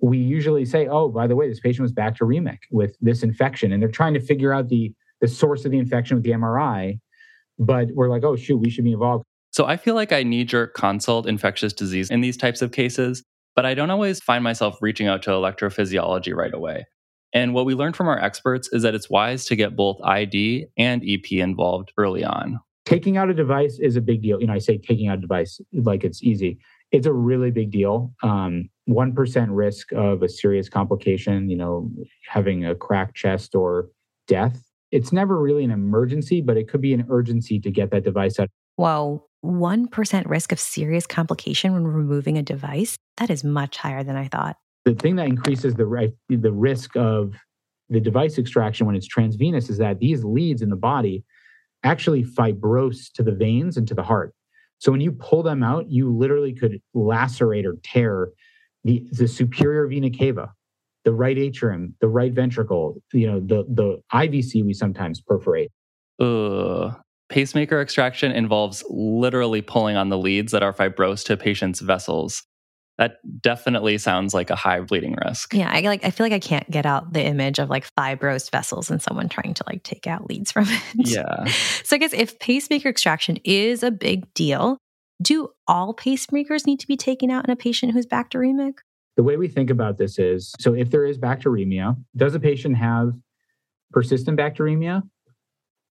[0.01, 3.81] We usually say, "Oh, by the way, this patient was bacteremic with this infection," and
[3.81, 6.99] they're trying to figure out the the source of the infection with the MRI.
[7.57, 10.43] But we're like, "Oh, shoot, we should be involved." So I feel like I knee
[10.43, 13.23] jerk consult infectious disease in these types of cases,
[13.55, 16.85] but I don't always find myself reaching out to electrophysiology right away.
[17.33, 20.67] And what we learned from our experts is that it's wise to get both ID
[20.77, 24.39] and EP involved early on taking out a device is a big deal.
[24.39, 26.59] You know, I say taking out a device like it's easy.
[26.91, 28.13] it's a really big deal.
[28.21, 31.89] Um, 1% risk of a serious complication, you know,
[32.27, 33.89] having a cracked chest or
[34.27, 34.61] death.
[34.91, 38.39] It's never really an emergency, but it could be an urgency to get that device
[38.39, 38.49] out.
[38.75, 42.97] Whoa, 1% risk of serious complication when removing a device?
[43.17, 44.57] That is much higher than I thought.
[44.85, 47.33] The thing that increases the, the risk of
[47.89, 51.23] the device extraction when it's transvenous is that these leads in the body
[51.83, 54.33] actually fibrose to the veins and to the heart.
[54.79, 58.29] So when you pull them out, you literally could lacerate or tear
[58.83, 60.51] the, the superior vena cava,
[61.05, 65.71] the right atrium, the right ventricle, you know, the, the IVC we sometimes perforate.
[66.19, 66.95] Ugh.
[67.29, 72.43] Pacemaker extraction involves literally pulling on the leads that are fibrosed to patient's vessels
[72.97, 75.53] that definitely sounds like a high bleeding risk.
[75.53, 78.51] Yeah, I like I feel like I can't get out the image of like fibrosed
[78.51, 80.83] vessels and someone trying to like take out leads from it.
[80.95, 81.45] Yeah.
[81.83, 84.77] so I guess if pacemaker extraction is a big deal,
[85.21, 88.73] do all pacemakers need to be taken out in a patient who's bacteremic?
[89.15, 92.77] The way we think about this is so if there is bacteremia, does a patient
[92.77, 93.13] have
[93.91, 95.01] persistent bacteremia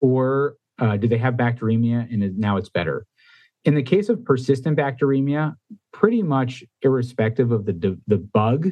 [0.00, 3.06] or uh, do they have bacteremia and now it's better?
[3.64, 5.54] In the case of persistent bacteremia,
[5.92, 8.70] pretty much irrespective of the, the bug,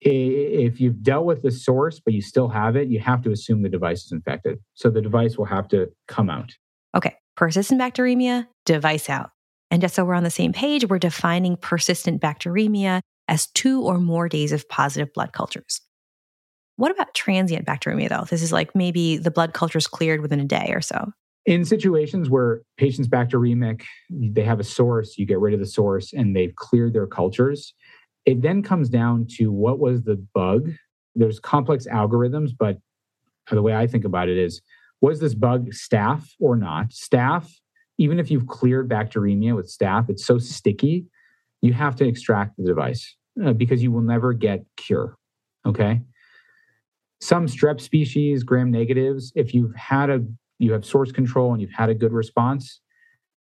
[0.00, 3.62] if you've dealt with the source but you still have it, you have to assume
[3.62, 4.58] the device is infected.
[4.74, 6.52] So the device will have to come out.
[6.94, 9.30] Okay, persistent bacteremia, device out.
[9.70, 13.98] And just so we're on the same page, we're defining persistent bacteremia as two or
[13.98, 15.80] more days of positive blood cultures.
[16.76, 18.26] What about transient bacteremia, though?
[18.28, 21.10] This is like maybe the blood culture is cleared within a day or so.
[21.46, 26.12] In situations where patients bacteremic, they have a source, you get rid of the source
[26.12, 27.72] and they've cleared their cultures.
[28.24, 30.72] It then comes down to what was the bug.
[31.14, 32.78] There's complex algorithms, but
[33.50, 34.60] the way I think about it is
[35.00, 36.90] was this bug staph or not?
[36.90, 37.48] Staph,
[37.98, 41.06] even if you've cleared bacteremia with staph, it's so sticky,
[41.62, 45.16] you have to extract the device uh, because you will never get cure.
[45.64, 46.00] Okay.
[47.20, 50.24] Some strep species, gram negatives, if you've had a
[50.58, 52.80] you have source control and you've had a good response,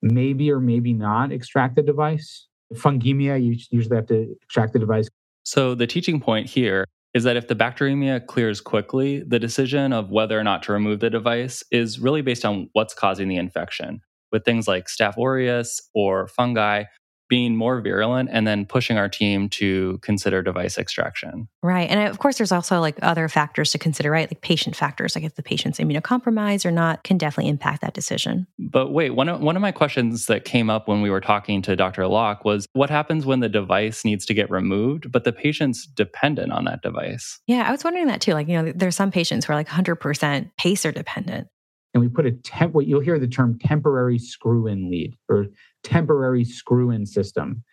[0.02, 2.48] maybe or maybe not extract the device.
[2.74, 5.08] Fungemia, you usually have to extract the device.
[5.44, 10.10] So the teaching point here is that if the bacteremia clears quickly, the decision of
[10.10, 14.02] whether or not to remove the device is really based on what's causing the infection.
[14.32, 16.84] With things like Staph aureus or fungi,
[17.30, 21.48] being more virulent and then pushing our team to consider device extraction.
[21.64, 21.90] Right.
[21.90, 24.30] And of course, there's also like other factors to consider, right?
[24.30, 28.48] Like patient factors, like if the patient's immunocompromised or not, can definitely impact that decision.
[28.60, 31.62] But wait, one of, one of my questions that came up when we were talking
[31.64, 32.08] to Dr.
[32.08, 36.52] Locke was what happens when the device needs to get removed, but the patient's dependent
[36.52, 37.40] on that device?
[37.48, 38.34] Yeah, I was wondering that too.
[38.34, 41.48] Like, you know, there's some patients who are like 100% pacer dependent
[41.96, 45.48] and we put a temp what you'll hear the term temporary screw in lead or
[45.82, 47.64] temporary screw in system.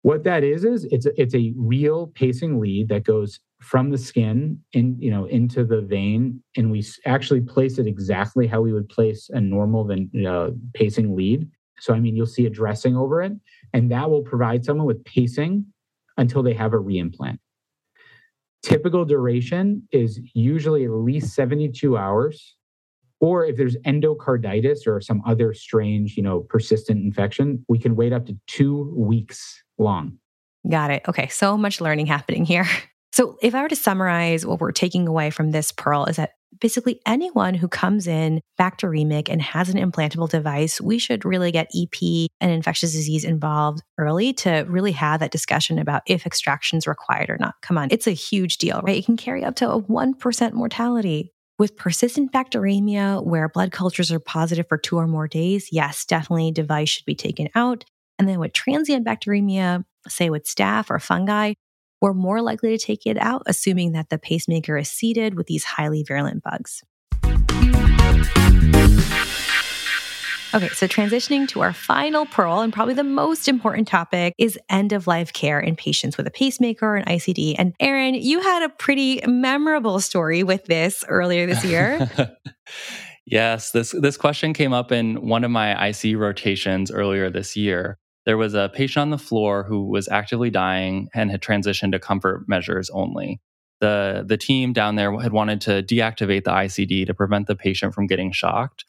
[0.00, 3.98] What that is is it's a, it's a real pacing lead that goes from the
[3.98, 8.72] skin in you know into the vein, and we actually place it exactly how we
[8.72, 9.88] would place a normal
[10.26, 11.48] uh, pacing lead.
[11.80, 13.32] So I mean, you'll see a dressing over it,
[13.74, 15.66] and that will provide someone with pacing
[16.16, 17.38] until they have a reimplant.
[18.62, 22.56] Typical duration is usually at least 72 hours
[23.22, 28.12] or if there's endocarditis or some other strange, you know, persistent infection, we can wait
[28.12, 30.18] up to two weeks long.
[30.68, 31.02] Got it.
[31.08, 31.28] Okay.
[31.28, 32.66] So much learning happening here.
[33.14, 36.30] So, if I were to summarize what we're taking away from this pearl, is that
[36.58, 41.70] basically anyone who comes in bacteremic and has an implantable device, we should really get
[41.76, 46.86] EP and infectious disease involved early to really have that discussion about if extraction is
[46.86, 47.54] required or not.
[47.60, 48.96] Come on, it's a huge deal, right?
[48.96, 51.34] It can carry up to a 1% mortality.
[51.62, 56.50] With persistent bacteremia, where blood cultures are positive for two or more days, yes, definitely
[56.50, 57.84] device should be taken out.
[58.18, 61.52] And then with transient bacteremia, say with staph or fungi,
[62.00, 65.62] we're more likely to take it out, assuming that the pacemaker is seeded with these
[65.62, 66.82] highly virulent bugs.
[70.54, 74.92] Okay, so transitioning to our final pearl and probably the most important topic is end
[74.92, 77.54] of life care in patients with a pacemaker and ICD.
[77.58, 82.10] And Aaron, you had a pretty memorable story with this earlier this year.
[83.26, 87.98] yes, this this question came up in one of my ICU rotations earlier this year.
[88.26, 91.98] There was a patient on the floor who was actively dying and had transitioned to
[91.98, 93.40] comfort measures only.
[93.80, 97.94] The, the team down there had wanted to deactivate the ICD to prevent the patient
[97.94, 98.84] from getting shocked.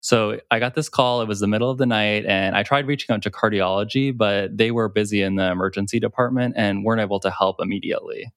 [0.00, 1.22] So I got this call.
[1.22, 4.56] It was the middle of the night, and I tried reaching out to cardiology, but
[4.56, 8.32] they were busy in the emergency department and weren't able to help immediately.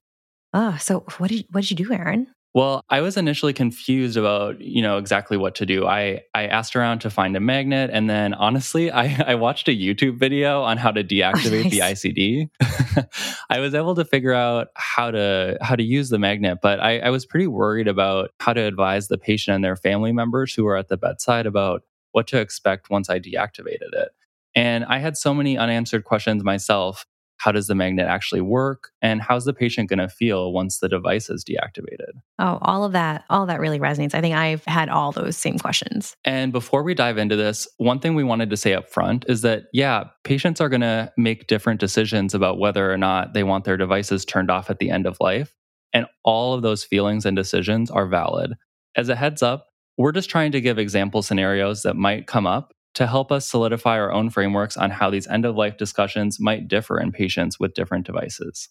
[0.53, 2.27] Oh, so what did what did you do, Aaron?
[2.53, 5.87] Well, I was initially confused about, you know, exactly what to do.
[5.87, 9.71] I, I asked around to find a magnet and then honestly, I, I watched a
[9.71, 12.01] YouTube video on how to deactivate nice.
[12.01, 13.07] the ICD.
[13.49, 16.99] I was able to figure out how to how to use the magnet, but I,
[16.99, 20.65] I was pretty worried about how to advise the patient and their family members who
[20.65, 24.09] were at the bedside about what to expect once I deactivated it.
[24.53, 27.05] And I had so many unanswered questions myself
[27.41, 28.91] how does the magnet actually work?
[29.01, 32.11] And how's the patient going to feel once the device is deactivated?
[32.37, 34.13] Oh, all of that, all of that really resonates.
[34.13, 36.15] I think I've had all those same questions.
[36.23, 39.41] And before we dive into this, one thing we wanted to say up front is
[39.41, 43.65] that, yeah, patients are going to make different decisions about whether or not they want
[43.65, 45.55] their devices turned off at the end of life.
[45.93, 48.53] And all of those feelings and decisions are valid.
[48.95, 49.67] As a heads up,
[49.97, 53.97] we're just trying to give example scenarios that might come up to help us solidify
[53.97, 57.73] our own frameworks on how these end of life discussions might differ in patients with
[57.73, 58.69] different devices.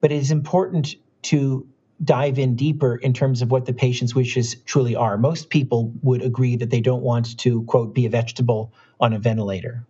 [0.00, 1.66] But it is important to
[2.04, 5.16] dive in deeper in terms of what the patient's wishes truly are.
[5.16, 9.18] Most people would agree that they don't want to, quote, be a vegetable on a
[9.18, 9.86] ventilator.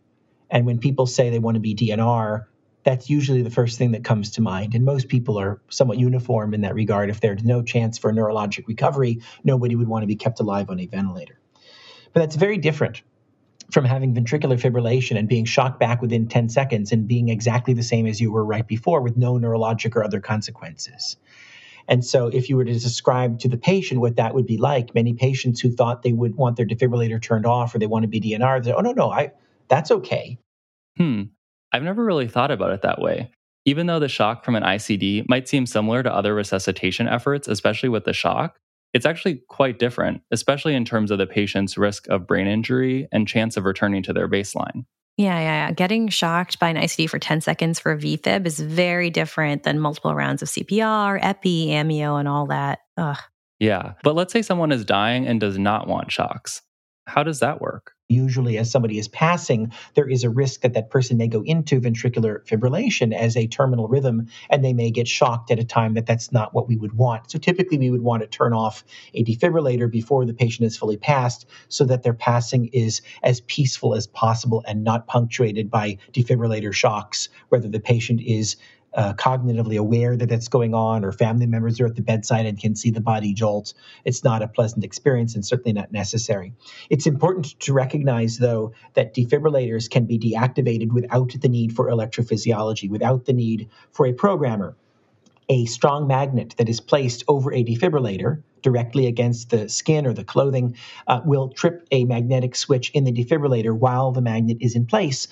[0.51, 2.45] And when people say they want to be DNR,
[2.85, 4.75] that's usually the first thing that comes to mind.
[4.75, 7.09] And most people are somewhat uniform in that regard.
[7.09, 10.81] If there's no chance for neurologic recovery, nobody would want to be kept alive on
[10.81, 11.39] a ventilator.
[12.13, 13.03] But that's very different
[13.71, 17.83] from having ventricular fibrillation and being shocked back within 10 seconds and being exactly the
[17.83, 21.17] same as you were right before with no neurologic or other consequences.
[21.89, 24.95] And so, if you were to describe to the patient what that would be like,
[24.95, 28.09] many patients who thought they would want their defibrillator turned off or they want to
[28.09, 29.33] be DNR, they say, "Oh no, no, I
[29.69, 30.39] that's okay."
[30.97, 31.23] Hmm.
[31.73, 33.31] I've never really thought about it that way.
[33.65, 37.89] Even though the shock from an ICD might seem similar to other resuscitation efforts, especially
[37.89, 38.59] with the shock,
[38.95, 43.27] it's actually quite different, especially in terms of the patient's risk of brain injury and
[43.27, 44.85] chance of returning to their baseline.
[45.17, 45.73] Yeah, yeah, yeah.
[45.73, 49.79] Getting shocked by an ICD for 10 seconds for a VFib is very different than
[49.79, 52.81] multiple rounds of CPR, epi, amio, and all that.
[52.97, 53.19] Ugh.
[53.61, 53.93] Yeah.
[54.03, 56.63] But let's say someone is dying and does not want shocks.
[57.07, 57.93] How does that work?
[58.13, 61.81] Usually as somebody is passing, there is a risk that that person may go into
[61.81, 66.07] ventricular fibrillation as a terminal rhythm, and they may get shocked at a time that
[66.07, 67.31] that's not what we would want.
[67.31, 68.85] So typically, we would want to turn off
[69.15, 73.95] a defibrillator before the patient is fully passed so that their passing is as peaceful
[73.95, 78.57] as possible and not punctuated by defibrillator shocks, whether the patient is
[78.95, 82.59] uh, cognitively aware that that's going on, or family members are at the bedside and
[82.59, 83.75] can see the body jolt.
[84.05, 86.55] It's not a pleasant experience and certainly not necessary.
[86.91, 92.91] It's important to recognize, though, that defibrillators can be deactivated without the need for electrophysiology,
[92.91, 94.77] without the need for a programmer.
[95.49, 100.25] A strong magnet that is placed over a defibrillator directly against the skin or the
[100.25, 100.77] clothing
[101.09, 105.29] uh, will trip a magnetic switch in the defibrillator while the magnet is in place.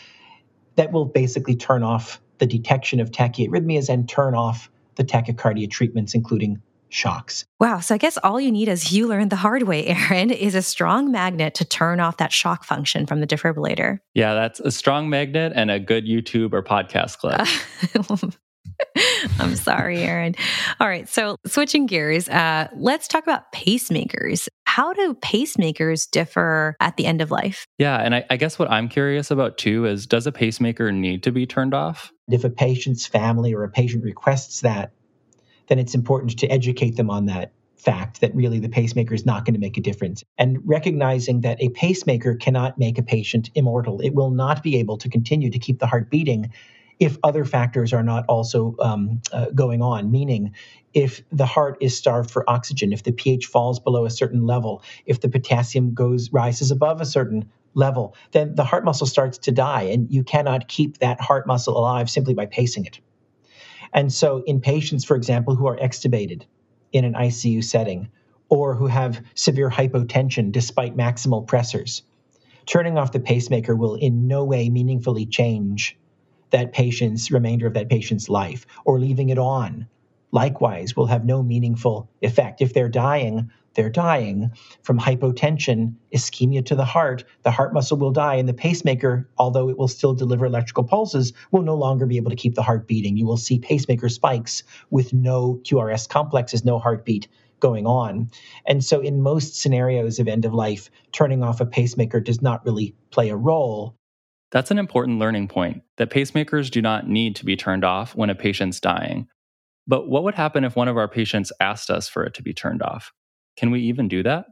[0.81, 6.15] That will basically turn off the detection of tachyarrhythmias and turn off the tachycardia treatments,
[6.15, 7.45] including shocks.
[7.59, 7.81] Wow.
[7.81, 10.63] So I guess all you need, as you learned the hard way, Aaron, is a
[10.63, 13.99] strong magnet to turn off that shock function from the defibrillator.
[14.15, 18.35] Yeah, that's a strong magnet and a good YouTube or podcast clip.
[19.39, 20.35] I'm sorry, Aaron.
[20.81, 21.07] All right.
[21.11, 24.49] So, switching gears, uh, let's talk about pacemakers.
[24.71, 27.67] How do pacemakers differ at the end of life?
[27.79, 27.97] Yeah.
[27.97, 31.33] And I, I guess what I'm curious about too is does a pacemaker need to
[31.33, 32.13] be turned off?
[32.31, 34.93] If a patient's family or a patient requests that,
[35.67, 39.45] then it's important to educate them on that fact that really the pacemaker is not
[39.45, 40.23] going to make a difference.
[40.39, 44.99] And recognizing that a pacemaker cannot make a patient immortal, it will not be able
[44.99, 46.53] to continue to keep the heart beating
[47.01, 50.55] if other factors are not also um, uh, going on, meaning
[50.93, 54.83] if the heart is starved for oxygen, if the pH falls below a certain level,
[55.07, 59.53] if the potassium goes rises above a certain level, then the heart muscle starts to
[59.53, 63.01] die, and you cannot keep that heart muscle alive simply by pacing it.
[63.95, 66.43] And so, in patients, for example, who are extubated
[66.93, 68.11] in an ICU setting,
[68.51, 72.03] or who have severe hypotension despite maximal pressors,
[72.67, 75.97] turning off the pacemaker will in no way meaningfully change
[76.51, 79.87] that patient's remainder of that patient's life or leaving it on.
[80.33, 82.61] Likewise will have no meaningful effect.
[82.61, 84.51] If they're dying they're dying
[84.83, 87.25] from hypotension ischemia to the heart.
[87.45, 91.33] The heart muscle will die and the pacemaker although it will still deliver electrical pulses
[91.53, 93.17] will no longer be able to keep the heart beating.
[93.17, 97.29] You will see pacemaker spikes with no qrs complexes no heartbeat
[97.61, 98.31] going on.
[98.67, 102.65] And so in most scenarios of end of life turning off a pacemaker does not
[102.65, 103.95] really play a role
[104.51, 108.31] that's an important learning point that pacemakers do not need to be turned off when
[108.31, 109.29] a patient's dying.
[109.87, 112.53] But what would happen if one of our patients asked us for it to be
[112.53, 113.13] turned off?
[113.57, 114.47] Can we even do that?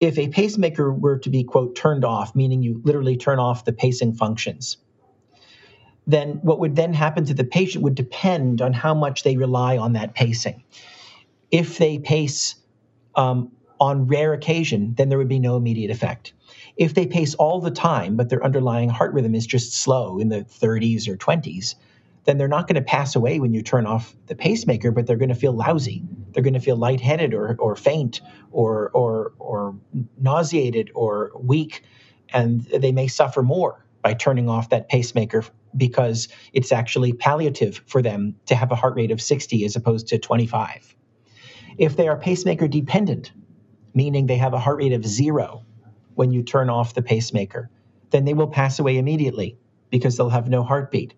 [0.00, 3.72] If a pacemaker were to be, quote, turned off, meaning you literally turn off the
[3.72, 4.76] pacing functions,
[6.06, 9.76] then what would then happen to the patient would depend on how much they rely
[9.76, 10.62] on that pacing.
[11.50, 12.54] If they pace
[13.14, 16.32] um, on rare occasion, then there would be no immediate effect.
[16.76, 20.28] If they pace all the time, but their underlying heart rhythm is just slow in
[20.28, 21.74] the 30s or 20s,
[22.24, 25.16] then they're not going to pass away when you turn off the pacemaker, but they're
[25.16, 26.02] going to feel lousy.
[26.32, 28.20] They're going to feel lightheaded or, or faint
[28.50, 29.76] or, or, or
[30.20, 31.82] nauseated or weak,
[32.34, 35.44] and they may suffer more by turning off that pacemaker
[35.76, 40.08] because it's actually palliative for them to have a heart rate of 60 as opposed
[40.08, 40.94] to 25.
[41.78, 43.32] If they are pacemaker dependent,
[43.94, 45.64] meaning they have a heart rate of zero
[46.16, 47.70] when you turn off the pacemaker,
[48.10, 49.56] then they will pass away immediately
[49.90, 51.14] because they'll have no heartbeat.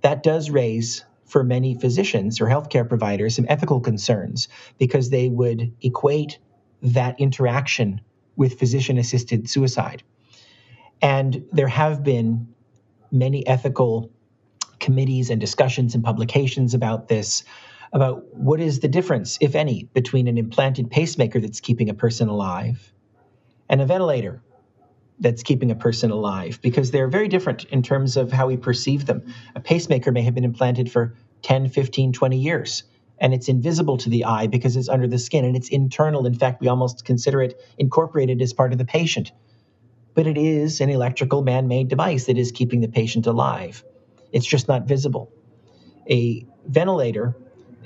[0.00, 5.72] That does raise for many physicians or healthcare providers some ethical concerns because they would
[5.82, 6.38] equate
[6.82, 8.00] that interaction
[8.36, 10.02] with physician assisted suicide.
[11.02, 12.48] And there have been
[13.12, 14.10] many ethical
[14.80, 17.44] committees and discussions and publications about this
[17.92, 22.28] about what is the difference, if any, between an implanted pacemaker that's keeping a person
[22.28, 22.92] alive
[23.70, 24.42] and a ventilator
[25.20, 29.06] that's keeping a person alive, because they're very different in terms of how we perceive
[29.06, 29.22] them.
[29.54, 32.82] A pacemaker may have been implanted for 10, 15, 20 years,
[33.18, 36.26] and it's invisible to the eye because it's under the skin and it's internal.
[36.26, 39.30] In fact, we almost consider it incorporated as part of the patient.
[40.14, 43.84] But it is an electrical man made device that is keeping the patient alive.
[44.32, 45.30] It's just not visible.
[46.10, 47.36] A ventilator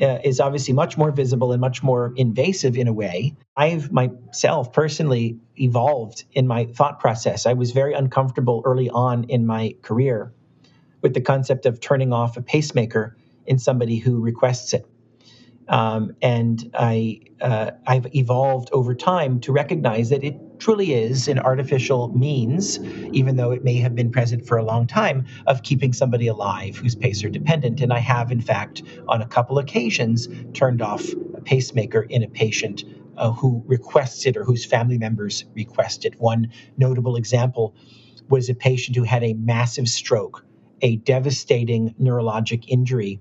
[0.01, 3.37] uh, is obviously much more visible and much more invasive in a way.
[3.57, 7.47] I've myself personally evolved in my thought process.
[7.47, 10.33] I was very uncomfortable early on in my career
[11.01, 13.17] with the concept of turning off a pacemaker
[13.47, 14.87] in somebody who requests it.
[15.69, 21.39] Um, and I, uh, I've evolved over time to recognize that it truly is an
[21.39, 25.93] artificial means, even though it may have been present for a long time, of keeping
[25.93, 27.83] somebody alive who's pacer dependent.
[27.83, 31.05] And I have, in fact, on a couple occasions, turned off
[31.35, 32.83] a pacemaker in a patient
[33.19, 36.19] uh, who requests it or whose family members request it.
[36.19, 37.77] One notable example
[38.31, 40.47] was a patient who had a massive stroke,
[40.81, 43.21] a devastating neurologic injury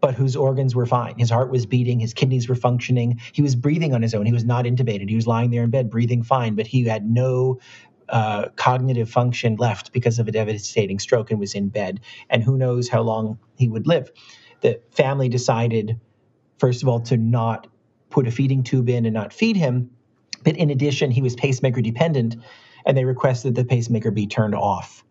[0.00, 1.18] but whose organs were fine.
[1.18, 4.26] His heart was beating, his kidneys were functioning, he was breathing on his own.
[4.26, 5.08] He was not intubated.
[5.08, 7.60] He was lying there in bed breathing fine, but he had no
[8.08, 12.00] uh, cognitive function left because of a devastating stroke and was in bed.
[12.28, 14.10] And who knows how long he would live.
[14.62, 15.98] The family decided,
[16.58, 17.66] first of all, to not
[18.10, 19.90] put a feeding tube in and not feed him.
[20.42, 22.36] But in addition, he was pacemaker dependent,
[22.84, 25.04] and they requested the pacemaker be turned off.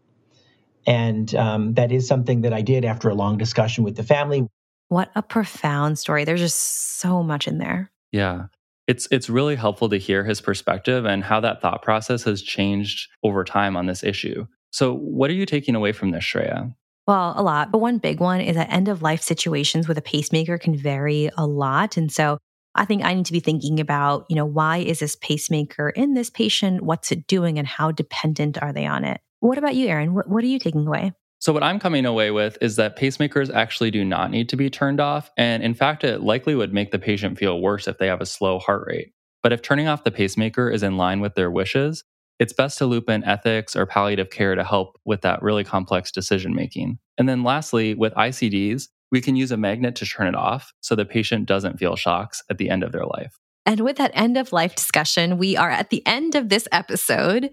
[0.86, 4.48] And um, that is something that I did after a long discussion with the family.
[4.90, 6.26] What a profound story.
[6.26, 7.92] There's just so much in there.
[8.12, 8.46] Yeah.
[8.88, 13.08] It's it's really helpful to hear his perspective and how that thought process has changed
[13.24, 14.48] over time on this issue.
[14.72, 16.74] So, what are you taking away from this, Shreya?
[17.08, 17.72] Well, a lot.
[17.72, 21.30] But one big one is that end of life situations with a pacemaker can vary
[21.38, 21.98] a lot.
[21.98, 22.38] And so
[22.76, 26.14] I think I need to be thinking about, you know, why is this pacemaker in
[26.14, 26.84] this patient?
[26.84, 29.22] What's it doing and how dependent are they on it?
[29.40, 30.14] What about you, Aaron?
[30.14, 31.14] What, what are you taking away?
[31.40, 34.70] So, what I'm coming away with is that pacemakers actually do not need to be
[34.70, 35.32] turned off.
[35.38, 38.26] And in fact, it likely would make the patient feel worse if they have a
[38.26, 39.14] slow heart rate.
[39.42, 42.04] But if turning off the pacemaker is in line with their wishes,
[42.40, 46.12] it's best to loop in ethics or palliative care to help with that really complex
[46.12, 47.00] decision making.
[47.18, 50.96] And then lastly, with ICDs, we can use a magnet to turn it off so
[50.96, 53.40] the patient doesn't feel shocks at the end of their life.
[53.66, 57.52] And with that end of life discussion, we are at the end of this episode.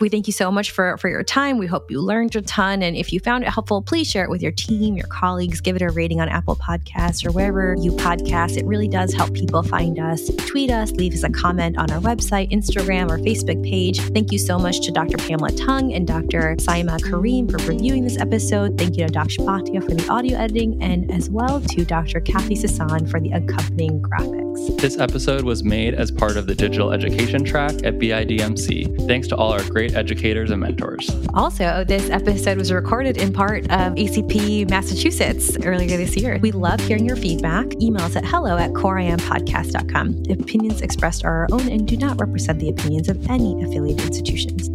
[0.00, 1.56] We thank you so much for, for your time.
[1.56, 2.82] We hope you learned a ton.
[2.82, 5.76] And if you found it helpful, please share it with your team, your colleagues, give
[5.76, 8.56] it a rating on Apple Podcasts or wherever you podcast.
[8.56, 10.28] It really does help people find us.
[10.48, 14.00] Tweet us, leave us a comment on our website, Instagram, or Facebook page.
[14.00, 15.16] Thank you so much to Dr.
[15.16, 16.56] Pamela Tung and Dr.
[16.56, 18.76] Saima Kareem for reviewing this episode.
[18.76, 19.42] Thank you to Dr.
[19.42, 22.20] Bhatia for the audio editing, and as well to Dr.
[22.20, 24.80] Kathy Sasan for the accompanying graphics.
[24.80, 29.06] This episode was made as part of the digital education track at BIDMC.
[29.06, 31.10] Thanks to all our great great educators and mentors.
[31.34, 36.38] Also, this episode was recorded in part of ACP Massachusetts earlier this year.
[36.40, 37.66] We love hearing your feedback.
[37.82, 40.22] Email us at hello at coreimpodcast.com.
[40.22, 44.06] The opinions expressed are our own and do not represent the opinions of any affiliated
[44.06, 44.73] institutions.